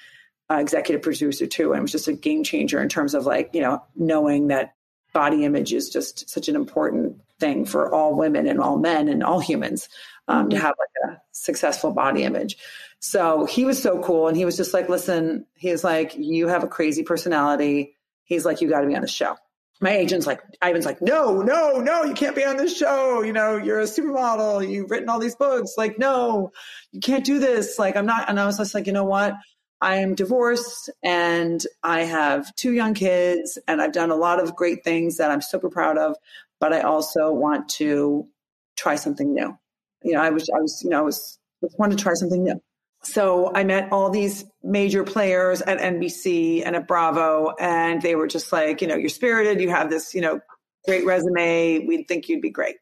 [0.50, 1.74] uh, executive producer too.
[1.74, 4.74] And was just a game changer in terms of like, you know, knowing that
[5.14, 7.09] body image is just such an important
[7.40, 9.90] thing for all women and all men and all humans
[10.28, 10.50] um, mm-hmm.
[10.50, 12.58] to have like a successful body image.
[13.00, 14.28] So he was so cool.
[14.28, 17.96] And he was just like, listen, he's like, you have a crazy personality.
[18.24, 19.38] He's like, you got to be on the show.
[19.82, 23.22] My agent's like, Ivan's like, no, no, no, you can't be on this show.
[23.22, 24.70] You know, you're a supermodel.
[24.70, 25.76] You've written all these books.
[25.78, 26.52] Like, no,
[26.92, 27.80] you can't do this.
[27.80, 28.30] Like, I'm not.
[28.30, 29.36] And I was just like, you know what?
[29.82, 34.56] I am divorced and I have two young kids and I've done a lot of
[34.56, 36.18] great things that I'm super proud of,
[36.60, 38.28] but I also want to
[38.78, 39.58] try something new.
[40.04, 42.44] You know, I was, I was, you know, I was, just wanted to try something
[42.44, 42.62] new.
[43.04, 48.28] So I met all these major players at NBC and at Bravo, and they were
[48.28, 50.42] just like, you know, you're spirited, you have this, you know,
[50.86, 51.86] great resume.
[51.86, 52.76] We think you'd be great.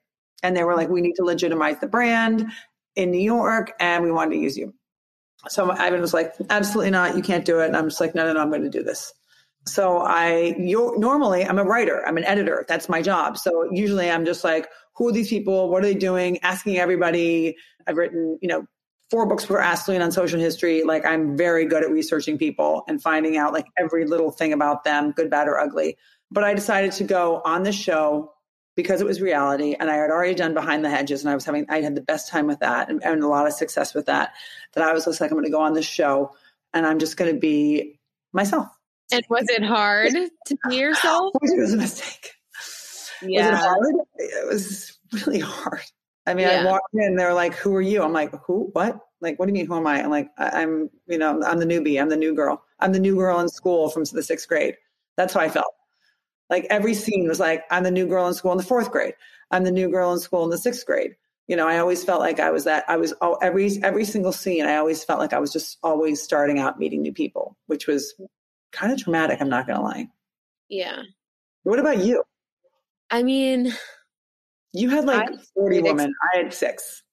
[0.43, 2.51] And they were like, we need to legitimize the brand
[2.95, 4.73] in New York and we wanted to use you.
[5.49, 7.15] So Ivan was like, absolutely not.
[7.15, 7.67] You can't do it.
[7.67, 9.13] And I'm just like, no, no, no, I'm going to do this.
[9.67, 12.05] So I, normally I'm a writer.
[12.07, 12.65] I'm an editor.
[12.67, 13.37] That's my job.
[13.37, 15.69] So usually I'm just like, who are these people?
[15.69, 16.39] What are they doing?
[16.41, 17.55] Asking everybody.
[17.85, 18.65] I've written, you know,
[19.09, 20.83] four books for Ashley on social history.
[20.83, 24.83] Like I'm very good at researching people and finding out like every little thing about
[24.83, 25.97] them, good, bad, or ugly.
[26.29, 28.33] But I decided to go on the show
[28.75, 31.45] because it was reality and I had already done behind the hedges and I was
[31.45, 34.05] having I had the best time with that and, and a lot of success with
[34.05, 34.33] that
[34.73, 36.31] that I was just like I'm going to go on this show
[36.73, 37.99] and I'm just going to be
[38.33, 38.67] myself.
[39.11, 41.33] And was it hard to be yourself?
[41.41, 42.31] it was a mistake.
[43.21, 43.51] Yeah.
[43.51, 43.95] Was it hard?
[44.17, 45.81] It was really hard.
[46.25, 46.61] I mean, yeah.
[46.61, 48.69] I walked in, they're like, "Who are you?" I'm like, "Who?
[48.73, 48.99] What?
[49.21, 49.65] Like, what do you mean?
[49.65, 52.01] Who am I?" I'm like, I- "I'm, you know, I'm the newbie.
[52.01, 52.63] I'm the new girl.
[52.79, 54.75] I'm the new girl in school from the sixth grade."
[55.15, 55.73] That's how I felt.
[56.49, 59.15] Like every scene was like, I'm the new girl in school in the fourth grade.
[59.51, 61.15] I'm the new girl in school in the sixth grade.
[61.47, 62.83] You know, I always felt like I was that.
[62.89, 64.65] I was oh, every every single scene.
[64.65, 68.13] I always felt like I was just always starting out meeting new people, which was
[68.71, 69.39] kind of traumatic.
[69.41, 70.07] I'm not going to lie.
[70.69, 71.03] Yeah.
[71.63, 72.23] What about you?
[73.09, 73.73] I mean,
[74.73, 76.13] you had like 40 women.
[76.33, 77.03] I had six.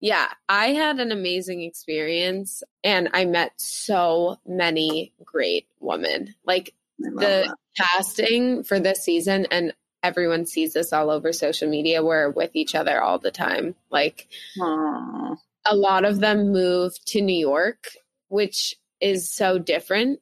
[0.00, 6.34] Yeah, I had an amazing experience and I met so many great women.
[6.44, 7.56] Like the that.
[7.76, 12.04] casting for this season and everyone sees this all over social media.
[12.04, 13.74] We're with each other all the time.
[13.90, 14.28] Like
[14.60, 15.36] Aww.
[15.64, 17.88] a lot of them moved to New York,
[18.28, 20.20] which is so different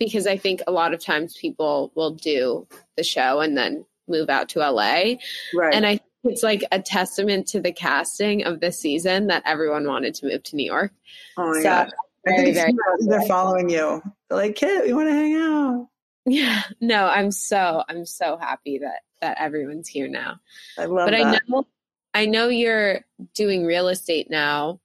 [0.00, 4.28] because I think a lot of times people will do the show and then move
[4.28, 5.14] out to LA.
[5.54, 5.72] Right.
[5.72, 10.14] And I it's like a testament to the casting of this season that everyone wanted
[10.16, 10.92] to move to New York.
[11.36, 11.90] Oh my so, god.
[12.26, 12.74] Very, very
[13.06, 14.02] they're following you.
[14.28, 15.88] They're like, kid, we want to hang out.
[16.26, 16.62] Yeah.
[16.80, 20.40] No, I'm so I'm so happy that that everyone's here now.
[20.78, 21.24] I love but that.
[21.24, 21.66] I know
[22.12, 23.00] I know you're
[23.34, 24.80] doing real estate now.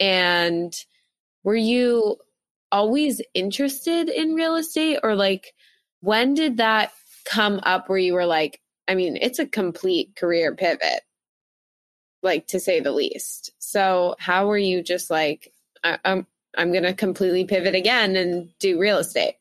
[0.00, 0.74] And
[1.42, 2.16] were you
[2.74, 5.54] always interested in real estate or like
[6.00, 6.90] when did that
[7.24, 11.02] come up where you were like, I mean, it's a complete career pivot,
[12.20, 13.52] like to say the least.
[13.60, 15.52] So, how were you just like,
[15.84, 16.26] I, I'm
[16.58, 19.36] I'm to completely pivot again and do real estate?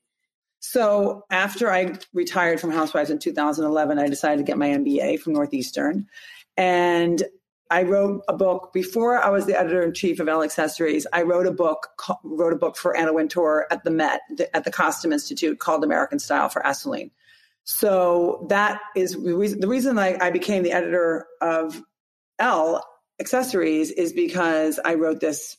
[0.60, 5.34] So, after I retired from Housewives in 2011, I decided to get my MBA from
[5.34, 6.08] Northeastern,
[6.56, 7.24] and
[7.74, 11.08] I wrote a book before I was the editor in chief of Elle Accessories.
[11.12, 11.88] I wrote a book,
[12.24, 14.22] wrote a book for Anna Wintour at the Met,
[14.54, 17.10] at the Costume Institute, called American Style for Assouline.
[17.64, 21.82] So that is the reason, the reason I, I became the editor of
[22.38, 22.86] Elle
[23.20, 25.58] Accessories is because I wrote this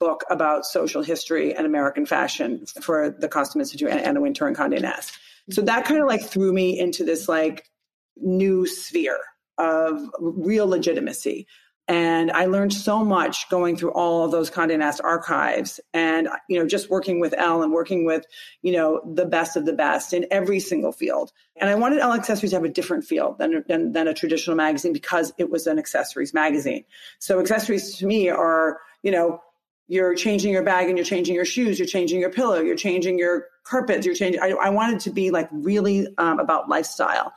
[0.00, 4.56] book about social history and American fashion for the Costume Institute and Anna Wintour and
[4.56, 5.16] Condé Nast.
[5.48, 7.70] So that kind of like threw me into this like
[8.16, 9.18] new sphere
[9.58, 11.46] of real legitimacy
[11.86, 16.58] and I learned so much going through all of those Condé Nast archives and, you
[16.58, 18.24] know, just working with Elle and working with,
[18.62, 21.30] you know, the best of the best in every single field.
[21.56, 24.56] And I wanted Elle Accessories to have a different field than, than, than a traditional
[24.56, 26.84] magazine because it was an accessories magazine.
[27.18, 29.42] So accessories to me are, you know,
[29.86, 33.18] you're changing your bag and you're changing your shoes, you're changing your pillow, you're changing
[33.18, 34.40] your carpets, you're changing.
[34.40, 37.34] I, I wanted to be like really um, about lifestyle.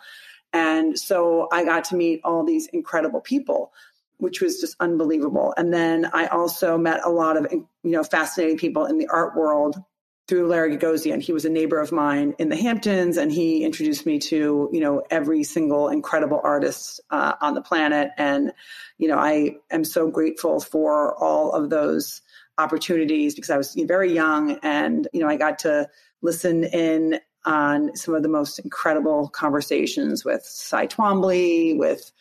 [0.54, 3.72] And so I got to meet all these incredible people
[4.18, 5.54] which was just unbelievable.
[5.58, 9.36] And then I also met a lot of, you know, fascinating people in the art
[9.36, 9.82] world
[10.28, 11.22] through Larry Gagosian.
[11.22, 14.80] He was a neighbor of mine in the Hamptons, and he introduced me to, you
[14.80, 18.12] know, every single incredible artist uh, on the planet.
[18.18, 18.52] And,
[18.98, 22.22] you know, I am so grateful for all of those
[22.58, 25.88] opportunities because I was very young and, you know, I got to
[26.22, 32.12] listen in on some of the most incredible conversations with Cy Twombly, with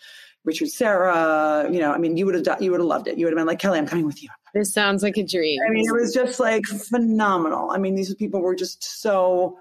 [0.45, 3.19] Richard Serra, you know, I mean, you would have you would have loved it.
[3.19, 4.29] You would have been like, Kelly, I'm coming with you.
[4.55, 5.59] This sounds like a dream.
[5.67, 7.71] I mean, it was just like phenomenal.
[7.71, 9.59] I mean, these people were just so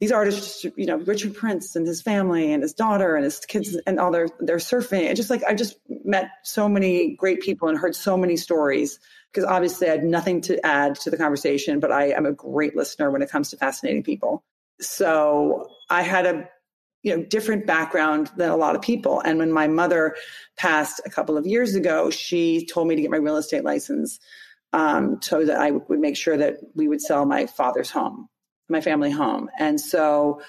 [0.00, 3.80] these artists, you know, Richard Prince and his family and his daughter and his kids
[3.86, 5.06] and all their their surfing.
[5.06, 8.98] And just like I just met so many great people and heard so many stories
[9.32, 12.76] because obviously I had nothing to add to the conversation, but I am a great
[12.76, 14.44] listener when it comes to fascinating people.
[14.82, 16.48] So I had a
[17.02, 19.20] you know different background than a lot of people.
[19.20, 20.14] And when my mother
[20.56, 24.20] passed a couple of years ago she told me to get my real estate license
[24.72, 28.28] um, so that i would make sure that we would sell my father's home
[28.68, 29.50] my family home.
[29.58, 30.40] And so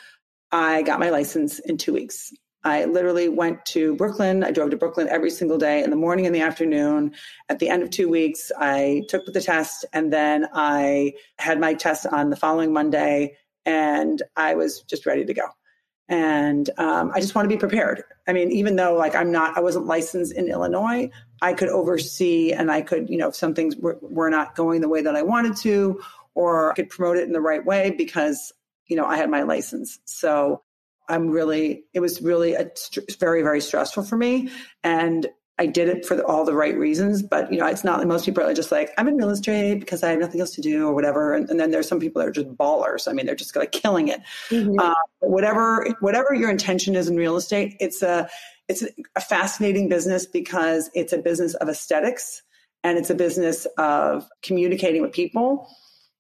[0.52, 2.32] i got my license in two weeks.
[2.66, 4.44] I literally went to brooklyn.
[4.44, 7.14] I drove to brooklyn every single day in the morning and the afternoon.
[7.50, 11.74] At the end of two weeks i took the test and then i had my
[11.74, 13.36] test on the following monday
[13.66, 15.48] and i was just ready to go.
[16.10, 18.04] And um, i just want to be prepared.
[18.28, 21.10] I mean even though like i'm not i wasn't licensed in illinois
[21.42, 24.82] i could oversee and i could you know if some things were, were not going
[24.82, 26.02] the way that i wanted to
[26.36, 28.52] or I could promote it in the right way because
[28.88, 30.00] you know i had my license.
[30.06, 30.62] So
[31.10, 32.70] i'm really it was really a,
[33.20, 34.50] very very stressful for me.
[34.84, 35.28] And
[35.60, 38.06] I did it for the, all the right reasons, but you know, it's not.
[38.08, 40.62] Most people are just like, I'm in real estate because I have nothing else to
[40.62, 41.36] do or whatever.
[41.36, 43.08] And, and then there's some people that are just ballers.
[43.08, 44.22] I mean, they're just like killing it.
[44.50, 44.80] Mm-hmm.
[44.80, 48.28] Uh, whatever, whatever your intention is in real estate, it's a,
[48.68, 48.84] it's
[49.16, 52.42] a fascinating business because it's a business of aesthetics
[52.84, 55.70] and it's a business of communicating with people,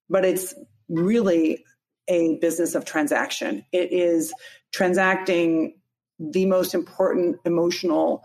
[0.10, 0.54] but it's
[0.90, 1.64] really
[2.08, 3.66] a business of transaction.
[3.72, 4.34] It is
[4.72, 5.76] transacting
[6.20, 8.24] the most important emotional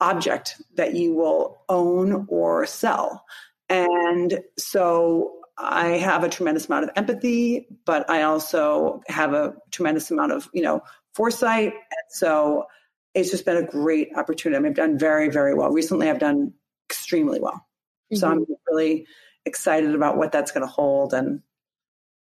[0.00, 3.24] object that you will own or sell.
[3.68, 10.10] And so I have a tremendous amount of empathy, but I also have a tremendous
[10.10, 10.82] amount of, you know,
[11.14, 11.72] foresight.
[11.72, 12.66] And so
[13.14, 14.56] it's just been a great opportunity.
[14.56, 15.70] I mean, I've done very, very well.
[15.70, 16.54] Recently, I've done
[16.88, 17.66] extremely well.
[18.12, 18.16] Mm-hmm.
[18.16, 19.06] So I'm really
[19.44, 21.12] excited about what that's going to hold.
[21.12, 21.42] And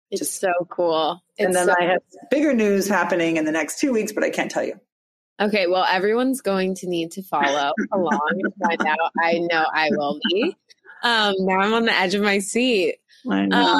[0.09, 1.23] it's just so cool.
[1.39, 4.29] And then so- I have bigger news happening in the next two weeks, but I
[4.29, 4.79] can't tell you.
[5.39, 9.11] Okay, well, everyone's going to need to follow along and find out.
[9.19, 10.55] I know I will be.
[11.03, 12.97] Um, now I'm on the edge of my seat.
[13.29, 13.79] Um,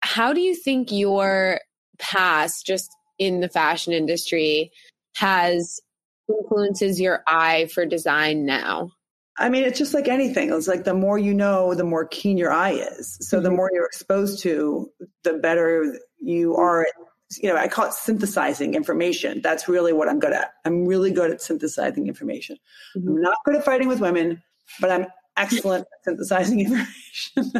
[0.00, 1.60] how do you think your
[1.98, 4.72] past, just in the fashion industry,
[5.14, 5.80] has
[6.28, 8.90] influences your eye for design now?
[9.38, 10.52] I mean, it's just like anything.
[10.52, 13.16] It's like the more you know, the more keen your eye is.
[13.20, 13.56] So the mm-hmm.
[13.56, 14.90] more you're exposed to,
[15.24, 16.92] the better you are at
[17.40, 19.40] you know, I call it synthesizing information.
[19.42, 20.52] That's really what I'm good at.
[20.64, 22.56] I'm really good at synthesizing information.
[22.96, 23.08] Mm-hmm.
[23.08, 24.42] I'm not good at fighting with women,
[24.80, 27.52] but I'm excellent at synthesizing information.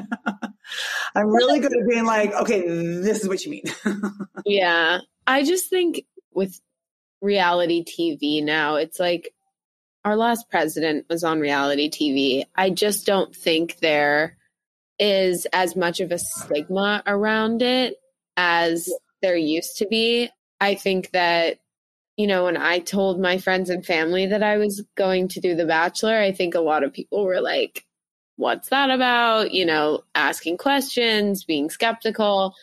[1.15, 3.65] I'm really good at being like, okay, this is what you mean.
[4.47, 4.99] yeah.
[5.27, 6.61] I just think with
[7.21, 9.33] reality TV now, it's like
[10.05, 12.45] our last president was on reality TV.
[12.57, 14.37] I just don't think there
[14.99, 17.97] is as much of a stigma around it
[18.37, 18.89] as
[19.23, 20.29] there used to be.
[20.61, 21.59] I think that,
[22.17, 25.55] you know, when I told my friends and family that I was going to do
[25.55, 27.87] The Bachelor, I think a lot of people were like,
[28.37, 29.53] what's that about?
[29.53, 32.55] You know, asking questions, being skeptical.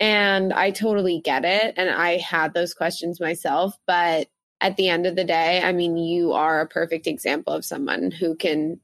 [0.00, 1.74] And I totally get it.
[1.76, 3.76] And I had those questions myself.
[3.86, 4.28] But
[4.60, 8.10] at the end of the day, I mean, you are a perfect example of someone
[8.10, 8.80] who can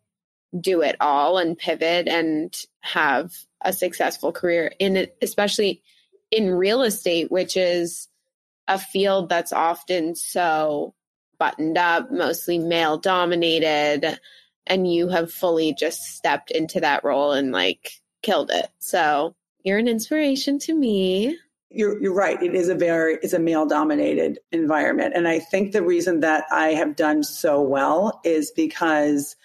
[0.59, 5.83] do it all and pivot and have a successful career in it, especially
[6.31, 8.09] in real estate, which is
[8.69, 10.95] a field that's often so
[11.39, 14.19] buttoned up, mostly male dominated,
[14.67, 18.69] and you have fully just stepped into that role and like killed it.
[18.79, 21.37] So you're an inspiration to me.
[21.71, 22.41] You're, you're right.
[22.43, 26.45] It is a very it's a male dominated environment, and I think the reason that
[26.51, 29.37] I have done so well is because,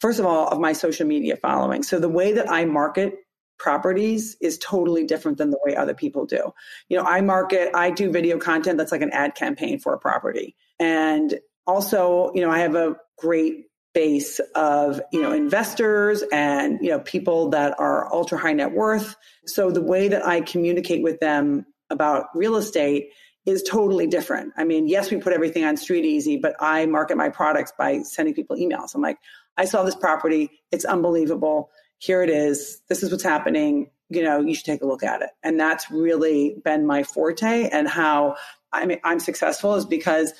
[0.00, 1.84] first of all, of my social media following.
[1.84, 3.14] So the way that I market
[3.58, 6.52] properties is totally different than the way other people do.
[6.88, 9.98] You know, I market, I do video content that's like an ad campaign for a
[9.98, 10.56] property.
[10.78, 16.90] And also, you know, I have a great base of, you know, investors and, you
[16.90, 19.16] know, people that are ultra high net worth.
[19.46, 23.10] So the way that I communicate with them about real estate
[23.44, 24.52] is totally different.
[24.56, 28.34] I mean, yes, we put everything on StreetEasy, but I market my products by sending
[28.34, 28.94] people emails.
[28.94, 29.18] I'm like,
[29.56, 30.50] I saw this property.
[30.70, 32.80] It's unbelievable here it is.
[32.88, 33.90] This is what's happening.
[34.08, 35.30] You know, you should take a look at it.
[35.42, 38.36] And that's really been my forte and how
[38.72, 40.32] I mean, I'm successful is because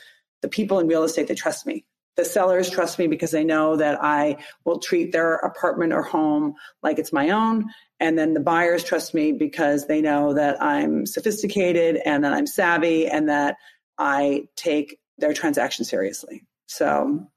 [0.43, 1.85] the people in real estate, they trust me.
[2.17, 6.55] The sellers trust me because they know that I will treat their apartment or home
[6.83, 7.67] like it's my own.
[8.01, 12.47] And then the buyers trust me because they know that I'm sophisticated and that I'm
[12.47, 13.57] savvy and that
[13.99, 16.45] I take their transaction seriously.
[16.67, 17.29] So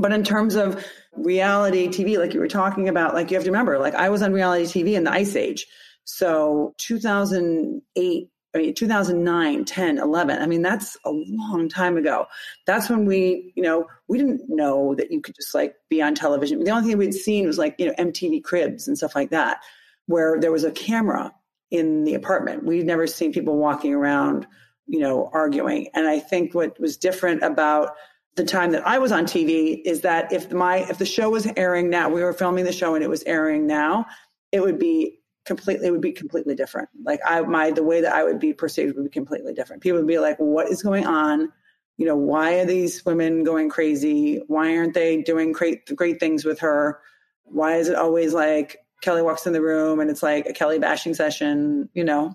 [0.00, 0.84] but in terms of
[1.14, 4.22] reality TV, like you were talking about, like you have to remember, like I was
[4.22, 5.66] on reality TV in the Ice Age.
[6.04, 10.40] So 2008, I mean, 2009, 10, 11.
[10.40, 12.26] I mean, that's a long time ago.
[12.66, 16.14] That's when we, you know, we didn't know that you could just like be on
[16.14, 16.64] television.
[16.64, 19.58] The only thing we'd seen was like, you know, MTV Cribs and stuff like that,
[20.06, 21.32] where there was a camera
[21.70, 22.64] in the apartment.
[22.64, 24.46] We'd never seen people walking around,
[24.86, 25.88] you know, arguing.
[25.92, 27.90] And I think what was different about
[28.36, 31.48] the time that I was on TV is that if my if the show was
[31.56, 34.06] airing now, we were filming the show and it was airing now,
[34.52, 36.88] it would be completely it would be completely different.
[37.04, 39.82] Like I my the way that I would be perceived would be completely different.
[39.82, 41.52] People would be like, "What is going on?
[41.96, 44.40] You know, why are these women going crazy?
[44.46, 47.00] Why aren't they doing great great things with her?
[47.44, 50.78] Why is it always like Kelly walks in the room and it's like a Kelly
[50.78, 51.88] bashing session?
[51.94, 52.34] You know,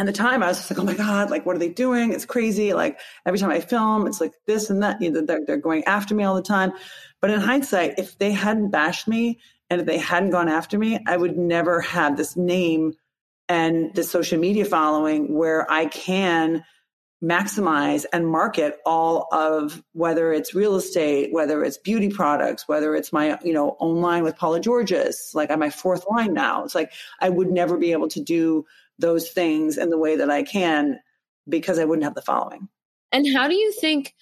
[0.00, 2.14] and the time I was just like, oh my God, like, what are they doing?
[2.14, 2.72] It's crazy.
[2.72, 5.84] Like every time I film, it's like this and that, you know, they're, they're going
[5.84, 6.72] after me all the time.
[7.20, 11.00] But in hindsight, if they hadn't bashed me and if they hadn't gone after me,
[11.06, 12.94] I would never have this name
[13.46, 16.64] and the social media following where I can
[17.22, 23.12] maximize and market all of whether it's real estate, whether it's beauty products, whether it's
[23.12, 26.64] my, you know, online with Paula Georges, like I'm my fourth line now.
[26.64, 28.64] It's like I would never be able to do
[29.00, 31.00] those things in the way that I can
[31.48, 32.68] because I wouldn't have the following.
[33.12, 34.14] And how do you think?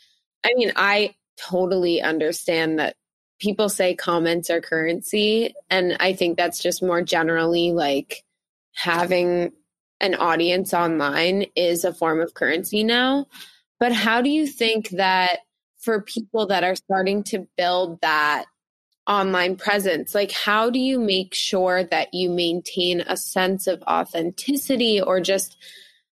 [0.44, 2.96] I mean, I totally understand that
[3.38, 5.54] people say comments are currency.
[5.70, 8.24] And I think that's just more generally like
[8.74, 9.52] having
[10.00, 13.26] an audience online is a form of currency now.
[13.80, 15.40] But how do you think that
[15.78, 18.46] for people that are starting to build that
[19.08, 20.14] online presence.
[20.14, 25.56] Like how do you make sure that you maintain a sense of authenticity or just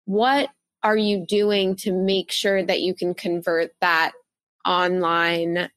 [0.05, 0.49] what
[0.83, 4.11] are you doing to make sure that you can convert that
[4.65, 5.69] online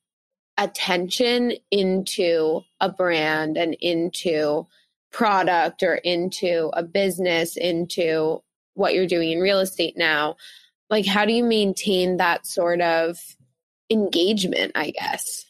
[0.58, 4.66] attention into a brand and into
[5.12, 8.42] product or into a business into
[8.74, 10.36] what you're doing in real estate now?
[10.90, 13.18] Like how do you maintain that sort of
[13.90, 15.44] engagement i guess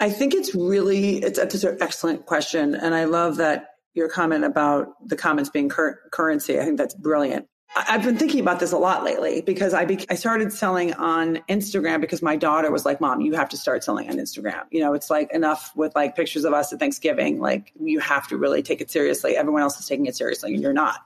[0.00, 4.44] i think it's really it's, it's an excellent question and i love that your comment
[4.44, 7.46] about the comments being cur- currency i think that's brilliant
[7.76, 12.00] I've been thinking about this a lot lately because I I started selling on Instagram
[12.00, 14.94] because my daughter was like, "Mom, you have to start selling on Instagram." You know,
[14.94, 17.40] it's like enough with like pictures of us at Thanksgiving.
[17.40, 19.36] Like, you have to really take it seriously.
[19.36, 21.04] Everyone else is taking it seriously, and you're not.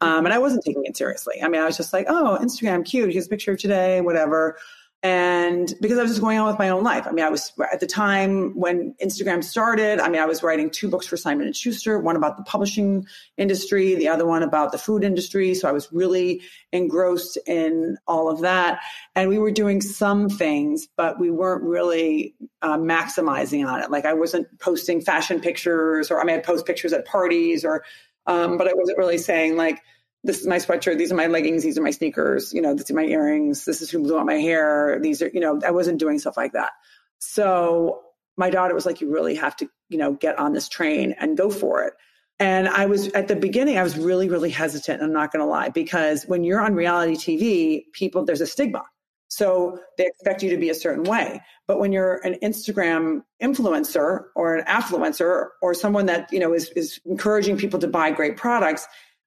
[0.00, 1.42] Um, and I wasn't taking it seriously.
[1.42, 3.12] I mean, I was just like, "Oh, Instagram, cute.
[3.12, 4.58] Here's a picture of today, whatever."
[5.06, 7.06] And because I was just going on with my own life.
[7.06, 10.00] I mean, I was at the time when Instagram started.
[10.00, 13.06] I mean, I was writing two books for Simon and Schuster, one about the publishing
[13.36, 15.54] industry, the other one about the food industry.
[15.54, 16.42] So I was really
[16.72, 18.80] engrossed in all of that,
[19.14, 23.92] and we were doing some things, but we weren't really uh, maximizing on it.
[23.92, 27.84] Like I wasn't posting fashion pictures, or I mean, I'd post pictures at parties, or
[28.26, 29.80] um, but I wasn't really saying like
[30.24, 32.90] this is my sweatshirt, these are my leggings, these are my sneakers, you know, these
[32.90, 35.70] are my earrings, this is who blew out my hair, these are, you know, I
[35.70, 36.70] wasn't doing stuff like that.
[37.18, 38.02] So
[38.36, 41.36] my daughter was like, you really have to, you know, get on this train and
[41.36, 41.94] go for it.
[42.38, 45.02] And I was at the beginning, I was really, really hesitant.
[45.02, 48.84] I'm not going to lie, because when you're on reality TV, people, there's a stigma.
[49.28, 51.40] So they expect you to be a certain way.
[51.66, 56.68] But when you're an Instagram influencer or an affluencer or someone that, you know, is,
[56.70, 58.86] is encouraging people to buy great products,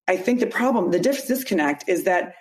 [0.09, 2.33] I think the problem, the disconnect is that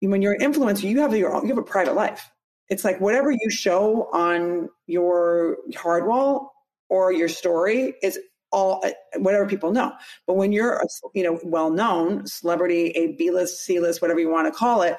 [0.00, 2.28] when you're an influencer, you have your you have a private life.
[2.68, 6.52] It's like whatever you show on your hard wall
[6.88, 8.18] or your story is
[8.50, 9.92] all uh, whatever people know.
[10.26, 14.18] But when you're a, you know well known celebrity, a B list, C list, whatever
[14.18, 14.96] you want to call it,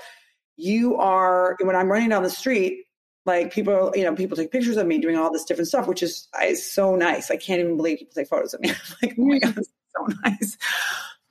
[0.56, 1.58] you are.
[1.62, 2.86] When I'm running down the street,
[3.26, 6.02] like people, you know, people take pictures of me doing all this different stuff, which
[6.02, 7.30] is, is so nice.
[7.30, 8.70] I can't even believe people take photos of me.
[9.02, 10.58] like, oh my god, so nice.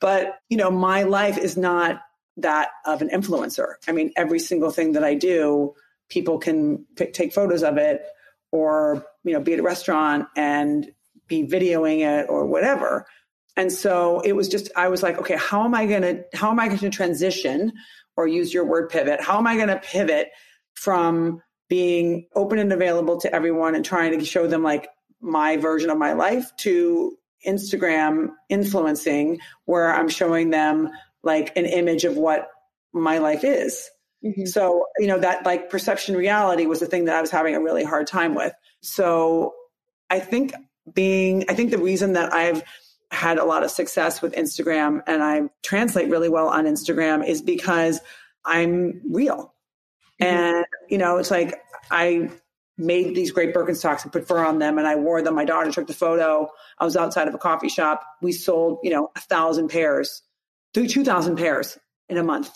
[0.04, 2.02] But, you know, my life is not
[2.36, 3.76] that of an influencer.
[3.88, 5.72] I mean, every single thing that I do,
[6.10, 6.84] people can
[7.14, 8.02] take photos of it
[8.52, 10.92] or, you know, be at a restaurant and
[11.26, 13.06] be videoing it or whatever.
[13.56, 16.50] And so it was just, I was like, okay, how am I going to, how
[16.50, 17.72] am I going to transition
[18.14, 19.22] or use your word pivot?
[19.22, 20.28] How am I going to pivot
[20.74, 21.40] from
[21.70, 24.86] being open and available to everyone and trying to show them like
[25.22, 27.16] my version of my life to
[27.46, 30.90] Instagram influencing where I'm showing them
[31.22, 32.48] like an image of what
[32.92, 33.90] my life is.
[34.24, 34.46] Mm-hmm.
[34.46, 37.60] So, you know, that like perception reality was the thing that I was having a
[37.60, 38.52] really hard time with.
[38.80, 39.54] So
[40.08, 40.54] I think
[40.92, 42.62] being, I think the reason that I've
[43.10, 47.42] had a lot of success with Instagram and I translate really well on Instagram is
[47.42, 48.00] because
[48.44, 49.54] I'm real.
[50.20, 50.36] Mm-hmm.
[50.36, 52.30] And, you know, it's like I
[52.76, 55.34] made these great Birkenstocks and put fur on them and I wore them.
[55.34, 56.48] My daughter took the photo.
[56.78, 58.02] I was outside of a coffee shop.
[58.20, 60.22] We sold, you know, a thousand pairs,
[60.72, 62.50] two thousand pairs in a month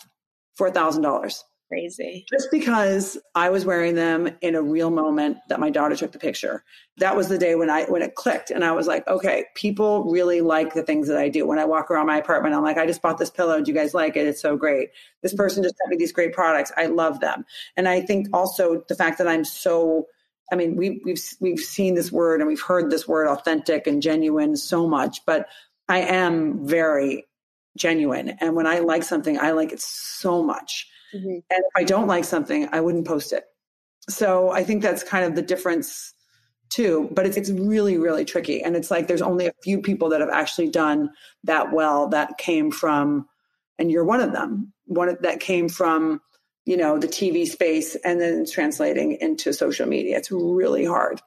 [0.55, 1.43] for a thousand dollars.
[1.69, 2.25] Crazy.
[2.27, 6.17] Just because I was wearing them in a real moment that my daughter took the
[6.17, 6.63] picture.
[6.97, 10.03] That was the day when I when it clicked and I was like, okay, people
[10.05, 11.45] really like the things that I do.
[11.45, 13.61] When I walk around my apartment, I'm like, I just bought this pillow.
[13.61, 14.25] Do you guys like it?
[14.25, 14.89] It's so great.
[15.21, 15.37] This mm-hmm.
[15.37, 16.71] person just sent me these great products.
[16.75, 17.45] I love them.
[17.77, 20.07] And I think also the fact that I'm so
[20.51, 24.01] I mean, we, we've we've seen this word and we've heard this word authentic and
[24.01, 25.47] genuine so much, but
[25.87, 27.27] I am very
[27.77, 28.29] genuine.
[28.39, 30.87] And when I like something, I like it so much.
[31.13, 31.29] Mm-hmm.
[31.29, 33.45] And if I don't like something, I wouldn't post it.
[34.09, 36.13] So I think that's kind of the difference
[36.69, 37.09] too.
[37.11, 40.21] But it's it's really really tricky, and it's like there's only a few people that
[40.21, 41.09] have actually done
[41.43, 42.07] that well.
[42.09, 43.27] That came from,
[43.77, 44.73] and you're one of them.
[44.85, 46.21] One that came from
[46.65, 50.17] you know the TV space, and then translating into social media.
[50.17, 51.21] It's really hard.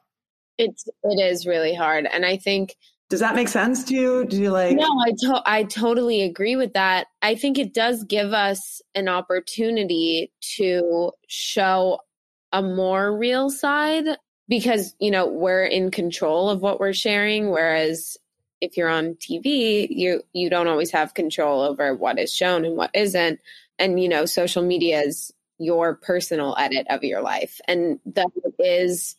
[0.57, 2.75] It's it is really hard, and I think
[3.09, 4.25] does that make sense to you?
[4.25, 4.75] Do you like?
[4.75, 7.07] No, I to- I totally agree with that.
[7.21, 11.99] I think it does give us an opportunity to show
[12.51, 14.05] a more real side
[14.47, 18.17] because you know we're in control of what we're sharing, whereas
[18.61, 22.77] if you're on TV, you you don't always have control over what is shown and
[22.77, 23.39] what isn't.
[23.77, 28.27] And you know, social media is your personal edit of your life, and that
[28.59, 29.17] is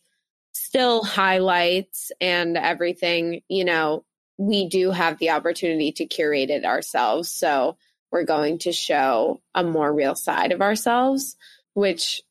[0.55, 4.05] still highlights and everything, you know,
[4.39, 7.31] we do have the opportunity to curate it ourselves.
[7.31, 7.77] So
[8.11, 11.37] we're going to show a more real side of ourselves,
[11.75, 12.23] which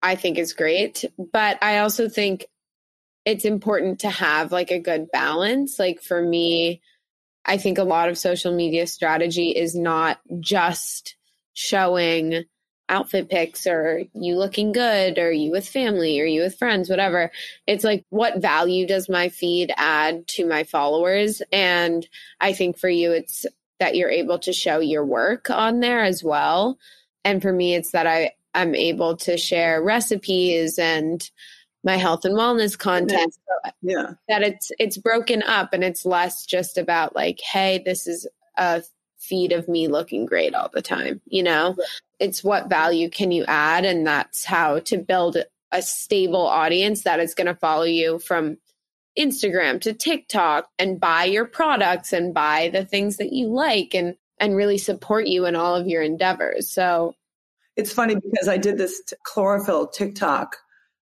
[0.00, 1.04] I think is great.
[1.32, 2.46] But I also think
[3.24, 5.78] it's important to have like a good balance.
[5.78, 6.80] Like for me,
[7.44, 11.16] I think a lot of social media strategy is not just
[11.54, 12.44] showing
[12.92, 17.32] outfit pics or you looking good or you with family or you with friends, whatever.
[17.66, 21.40] It's like, what value does my feed add to my followers?
[21.50, 22.06] And
[22.38, 23.46] I think for you, it's
[23.80, 26.78] that you're able to show your work on there as well.
[27.24, 31.28] And for me, it's that I, I'm able to share recipes and
[31.82, 33.34] my health and wellness content.
[33.80, 34.12] yeah.
[34.28, 38.82] That it's it's broken up and it's less just about like, hey, this is a
[39.18, 41.76] feed of me looking great all the time, you know?
[42.22, 45.38] It's what value can you add and that's how to build
[45.72, 48.58] a stable audience that is going to follow you from
[49.18, 54.14] Instagram to TikTok and buy your products and buy the things that you like and
[54.38, 56.70] and really support you in all of your endeavors.
[56.70, 57.16] So
[57.76, 60.56] it's funny because I did this chlorophyll TikTok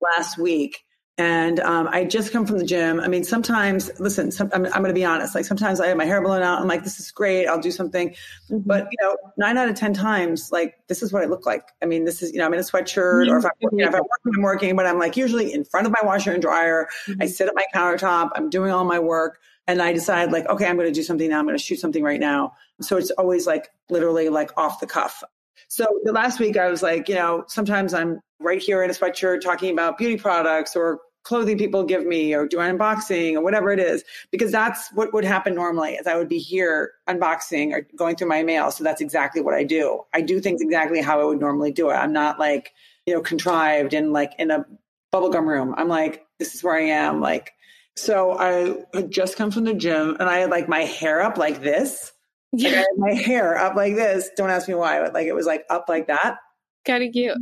[0.01, 0.83] last week
[1.19, 2.99] and um, I just come from the gym.
[2.99, 5.33] I mean, sometimes, listen, some, I'm, I'm going to be honest.
[5.33, 6.61] Like sometimes I have my hair blown out.
[6.61, 7.47] I'm like, this is great.
[7.47, 8.09] I'll do something.
[8.09, 8.59] Mm-hmm.
[8.59, 11.71] But you know, nine out of ten times, like this is what I look like.
[11.81, 13.31] I mean, this is you know, I'm in a sweatshirt, mm-hmm.
[13.31, 14.75] or if I'm, working, if I'm working, I'm working.
[14.75, 16.87] But I'm like usually in front of my washer and dryer.
[17.07, 17.23] Mm-hmm.
[17.23, 18.29] I sit at my countertop.
[18.35, 21.29] I'm doing all my work, and I decide like, okay, I'm going to do something
[21.29, 21.39] now.
[21.39, 22.53] I'm going to shoot something right now.
[22.81, 25.23] So it's always like literally like off the cuff.
[25.67, 28.93] So the last week I was like, you know, sometimes I'm right here in a
[28.93, 33.41] sweatshirt talking about beauty products or clothing people give me or do an unboxing or
[33.41, 34.01] whatever it is
[34.31, 38.29] because that's what would happen normally is i would be here unboxing or going through
[38.29, 38.71] my mail.
[38.71, 40.03] So that's exactly what i do.
[40.13, 41.95] I do things exactly how i would normally do it.
[41.95, 42.71] I'm not like
[43.05, 44.65] you know contrived and like in a
[45.13, 45.75] bubblegum room.
[45.77, 47.51] I'm like this is where i am like.
[47.97, 51.37] So i had just come from the gym and i had like my hair up
[51.37, 52.13] like this.
[52.53, 52.79] Yeah.
[52.79, 54.29] Like my hair up like this.
[54.37, 56.37] Don't ask me why but like it was like up like that.
[56.85, 57.35] Kind of cute.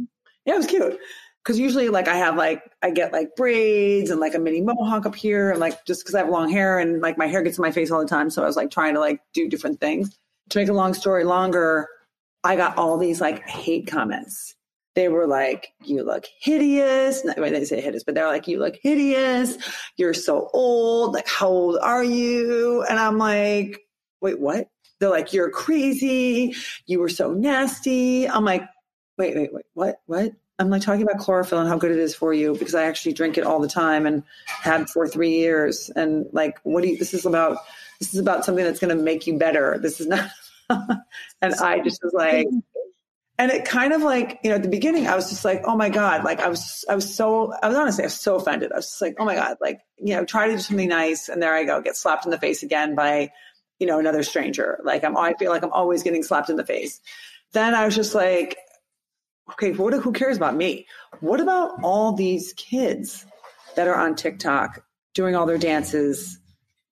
[0.46, 0.98] Yeah it was cute
[1.46, 5.06] because usually like I have like I get like braids and like a mini mohawk
[5.06, 7.60] up here and like just because I have long hair and like my hair gets
[7.60, 8.32] in my face all the time.
[8.32, 10.18] So I was like trying to like do different things.
[10.50, 11.88] To make a long story longer,
[12.44, 14.56] I got all these like hate comments.
[14.96, 18.78] They were like, "You look hideous." Not, they say hideous, but they're like, "You look
[18.82, 19.58] hideous.
[19.98, 21.14] You're so old.
[21.14, 23.82] Like, how old are you?" And I'm like,
[24.22, 24.68] "Wait, what?"
[25.00, 26.56] They're like, "You're crazy.
[26.86, 28.64] You were so nasty." I'm like,
[29.18, 29.66] "Wait, wait, wait.
[29.74, 29.98] What?
[30.06, 32.86] What?" I'm like talking about chlorophyll and how good it is for you because I
[32.86, 35.90] actually drink it all the time and had for three years.
[35.90, 37.58] And like, what do you, this is about,
[38.00, 39.78] this is about something that's going to make you better.
[39.82, 40.30] This is not,
[40.70, 42.48] and I just was like,
[43.38, 45.76] and it kind of like, you know, at the beginning, I was just like, oh
[45.76, 48.72] my God, like I was, I was so, I was honestly, I was so offended.
[48.72, 51.28] I was just like, oh my God, like, you know, try to do something nice.
[51.28, 53.32] And there I go, get slapped in the face again by,
[53.78, 54.80] you know, another stranger.
[54.86, 57.02] Like I'm, I feel like I'm always getting slapped in the face.
[57.52, 58.58] Then I was just like,
[59.52, 60.88] okay, what, who cares about me?
[61.20, 63.26] What about all these kids
[63.76, 64.84] that are on TikTok
[65.14, 66.40] doing all their dances,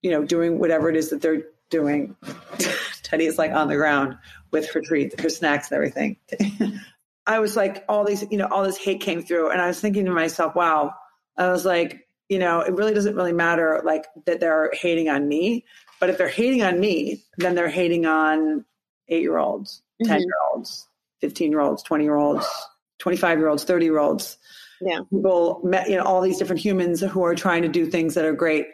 [0.01, 2.15] you know, doing whatever it is that they're doing?
[3.03, 4.17] Teddy is like on the ground
[4.51, 6.17] with her treats, her snacks and everything.
[7.27, 9.49] I was like, all these, you know, all this hate came through.
[9.49, 10.93] And I was thinking to myself, wow,
[11.37, 15.27] I was like, you know, it really doesn't really matter like that they're hating on
[15.27, 15.65] me.
[15.99, 18.65] But if they're hating on me, then they're hating on
[19.07, 20.11] eight year olds, mm-hmm.
[20.11, 20.87] 10 year olds,
[21.23, 22.45] 15 year olds, 20 year olds,
[22.99, 24.37] 25 year olds, 30 year olds.
[24.81, 24.99] Yeah.
[25.09, 28.25] People met, you know, all these different humans who are trying to do things that
[28.25, 28.65] are great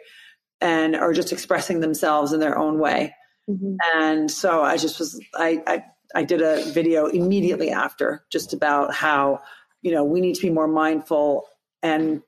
[0.60, 3.14] and are just expressing themselves in their own way.
[3.48, 3.76] Mm-hmm.
[3.94, 8.92] And so I just was, I, I, I did a video immediately after just about
[8.92, 9.42] how,
[9.82, 11.46] you know, we need to be more mindful
[11.84, 12.20] and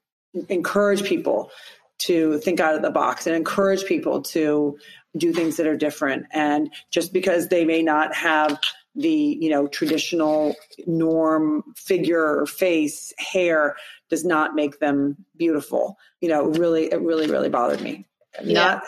[0.48, 1.50] encourage people
[1.98, 4.78] to think out of the box and encourage people to
[5.16, 6.26] do things that are different.
[6.30, 8.60] And just because they may not have
[8.94, 10.54] the you know traditional
[10.86, 13.76] norm figure or face hair
[14.10, 15.98] does not make them beautiful.
[16.20, 18.06] You know really it really really bothered me.
[18.42, 18.52] Yeah.
[18.54, 18.82] not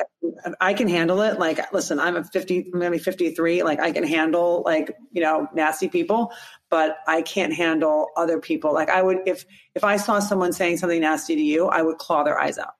[0.60, 1.38] i can handle it.
[1.38, 5.20] Like listen i'm a 50 i'm gonna be 53 like i can handle like you
[5.22, 6.32] know nasty people
[6.70, 8.72] but i can't handle other people.
[8.72, 9.44] Like i would if
[9.74, 12.74] if i saw someone saying something nasty to you i would claw their eyes out.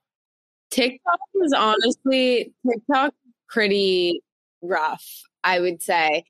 [0.71, 3.15] Tiktok is honestly tiktok
[3.49, 4.23] pretty
[4.63, 5.05] rough
[5.45, 6.25] i would say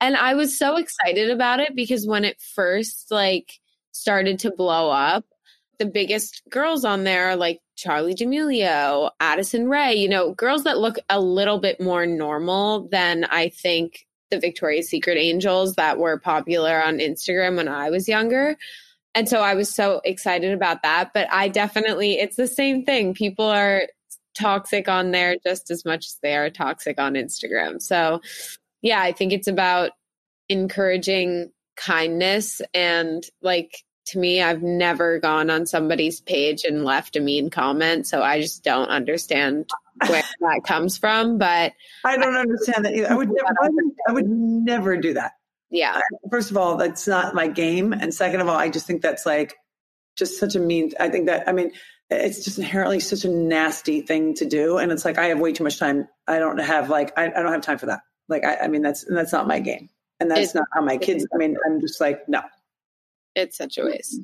[0.00, 3.60] and I was so excited about it because when it first like
[3.92, 5.24] started to blow up,
[5.78, 10.96] the biggest girls on there like Charli D'Amelio, Addison Rae, you know, girls that look
[11.08, 16.82] a little bit more normal than I think the Victoria's Secret angels that were popular
[16.82, 18.56] on Instagram when I was younger.
[19.14, 21.12] And so I was so excited about that.
[21.12, 23.14] But I definitely, it's the same thing.
[23.14, 23.88] People are
[24.38, 27.82] toxic on there just as much as they are toxic on Instagram.
[27.82, 28.20] So
[28.82, 29.92] yeah, I think it's about
[30.48, 33.74] encouraging kindness and like
[34.06, 34.42] to me.
[34.42, 38.06] I've never gone on somebody's page and left a mean comment.
[38.06, 39.70] So I just don't understand
[40.06, 41.38] where that comes from.
[41.38, 41.72] But
[42.04, 43.10] I don't understand that either.
[43.10, 45.32] I would never, I would never do that.
[45.70, 46.00] Yeah.
[46.30, 47.92] First of all, that's not my game.
[47.92, 49.54] And second of all, I just think that's like
[50.16, 51.70] just such a mean, I think that, I mean,
[52.10, 54.78] it's just inherently such a nasty thing to do.
[54.78, 56.08] And it's like, I have way too much time.
[56.26, 58.00] I don't have like, I, I don't have time for that.
[58.30, 59.90] Like, I, I mean, that's, that's not my game.
[60.20, 62.40] And that's it's, not how my kids, I mean, I'm just like, no.
[63.34, 64.20] It's such a waste.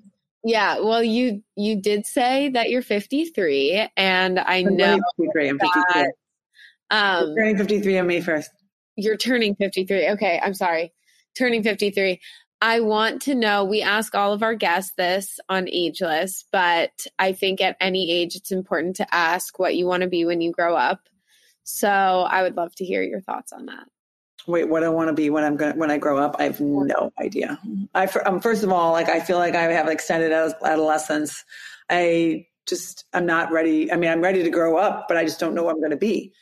[0.46, 5.48] Yeah, well, you you did say that you're 53, and I I'm know 53.
[5.48, 5.82] I'm 53.
[5.92, 6.12] That,
[6.90, 8.46] um, I'm turning 53 on May 1st.
[8.94, 10.10] You're turning 53.
[10.10, 10.92] Okay, I'm sorry,
[11.36, 12.20] turning 53.
[12.62, 13.64] I want to know.
[13.64, 18.36] We ask all of our guests this on Ageless, but I think at any age
[18.36, 21.00] it's important to ask what you want to be when you grow up.
[21.64, 23.88] So I would love to hear your thoughts on that
[24.46, 26.60] wait, what I want to be when I'm going when I grow up, I have
[26.60, 27.58] no idea.
[27.94, 31.44] I um, first of all, like I feel like I have extended adolescence.
[31.90, 33.92] I just I'm not ready.
[33.92, 35.90] I mean, I'm ready to grow up, but I just don't know what I'm going
[35.90, 36.32] to be.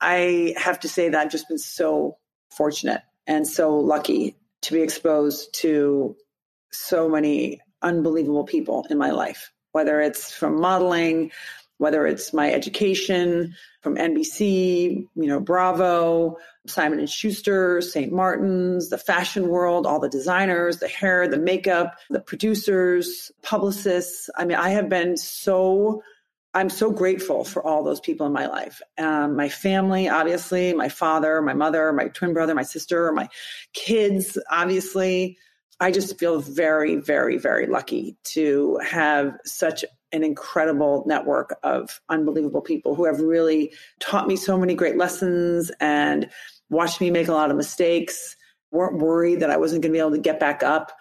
[0.00, 2.18] I have to say that I've just been so
[2.50, 6.16] fortunate and so lucky to be exposed to
[6.72, 11.30] so many unbelievable people in my life, whether it's from modeling,
[11.84, 18.10] whether it's my education from NBC, you know, Bravo, Simon and Schuster, St.
[18.10, 24.30] Martin's, the fashion world, all the designers, the hair, the makeup, the producers, publicists.
[24.34, 26.02] I mean, I have been so
[26.54, 28.80] I'm so grateful for all those people in my life.
[28.96, 33.28] Um, my family, obviously, my father, my mother, my twin brother, my sister, my
[33.74, 35.36] kids, obviously.
[35.80, 39.84] I just feel very, very, very lucky to have such
[40.14, 45.72] an incredible network of unbelievable people who have really taught me so many great lessons
[45.80, 46.30] and
[46.70, 48.36] watched me make a lot of mistakes,
[48.70, 50.92] weren't worried that I wasn't going to be able to get back up.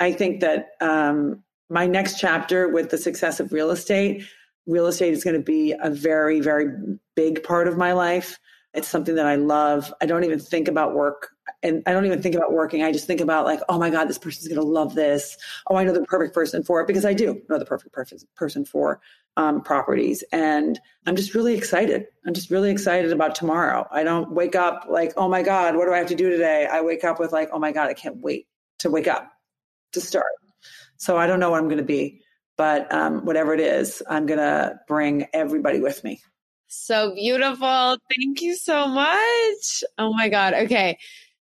[0.00, 4.24] I think that um, my next chapter with the success of real estate,
[4.66, 6.68] real estate is going to be a very, very
[7.14, 8.38] big part of my life.
[8.72, 9.92] It's something that I love.
[10.00, 11.28] I don't even think about work
[11.62, 12.82] and I don't even think about working.
[12.82, 15.36] I just think about like, oh my God, this person's going to love this.
[15.68, 17.94] Oh, I know the perfect person for it because I do know the perfect
[18.34, 19.00] person for
[19.36, 20.24] um, properties.
[20.32, 22.06] And I'm just really excited.
[22.26, 23.86] I'm just really excited about tomorrow.
[23.90, 26.66] I don't wake up like, oh my God, what do I have to do today?
[26.70, 28.48] I wake up with like, oh my God, I can't wait
[28.80, 29.30] to wake up
[29.92, 30.32] to start.
[30.96, 32.22] So I don't know what I'm going to be,
[32.56, 36.20] but um, whatever it is, I'm going to bring everybody with me.
[36.68, 37.98] So beautiful.
[38.16, 39.84] Thank you so much.
[39.98, 40.54] Oh my God.
[40.54, 40.98] Okay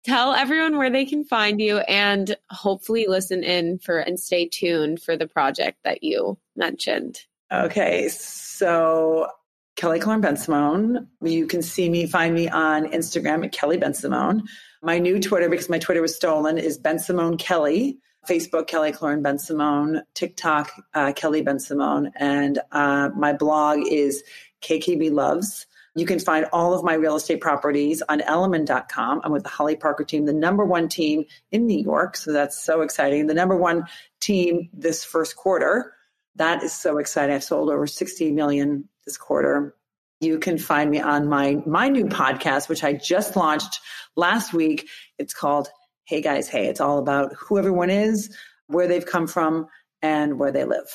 [0.06, 5.02] tell everyone where they can find you and hopefully listen in for and stay tuned
[5.02, 7.22] for the project that you mentioned.
[7.52, 9.28] Okay, so
[9.76, 11.08] Kelly Killoren Bensimon.
[11.22, 14.42] You can see me, find me on Instagram at Kelly Bensimon.
[14.82, 17.98] My new Twitter, because my Twitter was stolen, is Bensimon Kelly.
[18.28, 20.02] Facebook, Kelly Killoren Bensimon.
[20.14, 22.12] TikTok, uh, Kelly Bensimon.
[22.16, 24.24] And uh, my blog is
[24.62, 25.68] KKB Loves.
[25.96, 29.22] You can find all of my real estate properties on elliman.com.
[29.24, 32.18] I'm with the Holly Parker team, the number one team in New York.
[32.18, 33.28] So that's so exciting.
[33.28, 33.86] The number one
[34.20, 35.94] team this first quarter.
[36.36, 37.34] That is so exciting.
[37.34, 39.74] I've sold over 60 million this quarter.
[40.20, 43.80] You can find me on my my new podcast, which I just launched
[44.18, 44.90] last week.
[45.18, 45.70] It's called
[46.06, 46.68] Hey Guys Hey.
[46.68, 48.36] It's all about who everyone is,
[48.68, 49.68] where they've come from,
[50.02, 50.90] and where they live.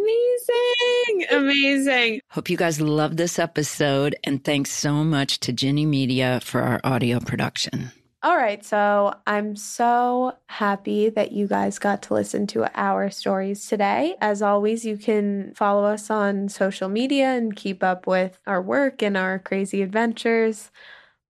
[0.00, 1.26] Amazing.
[1.30, 2.20] Amazing.
[2.30, 4.16] Hope you guys love this episode.
[4.24, 7.92] And thanks so much to Ginny Media for our audio production.
[8.22, 8.62] All right.
[8.62, 14.14] So I'm so happy that you guys got to listen to our stories today.
[14.20, 19.02] As always, you can follow us on social media and keep up with our work
[19.02, 20.70] and our crazy adventures.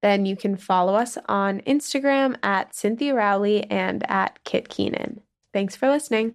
[0.02, 5.20] Then you can follow us on Instagram at Cynthia Rowley and at Kit Keenan.
[5.52, 6.34] Thanks for listening.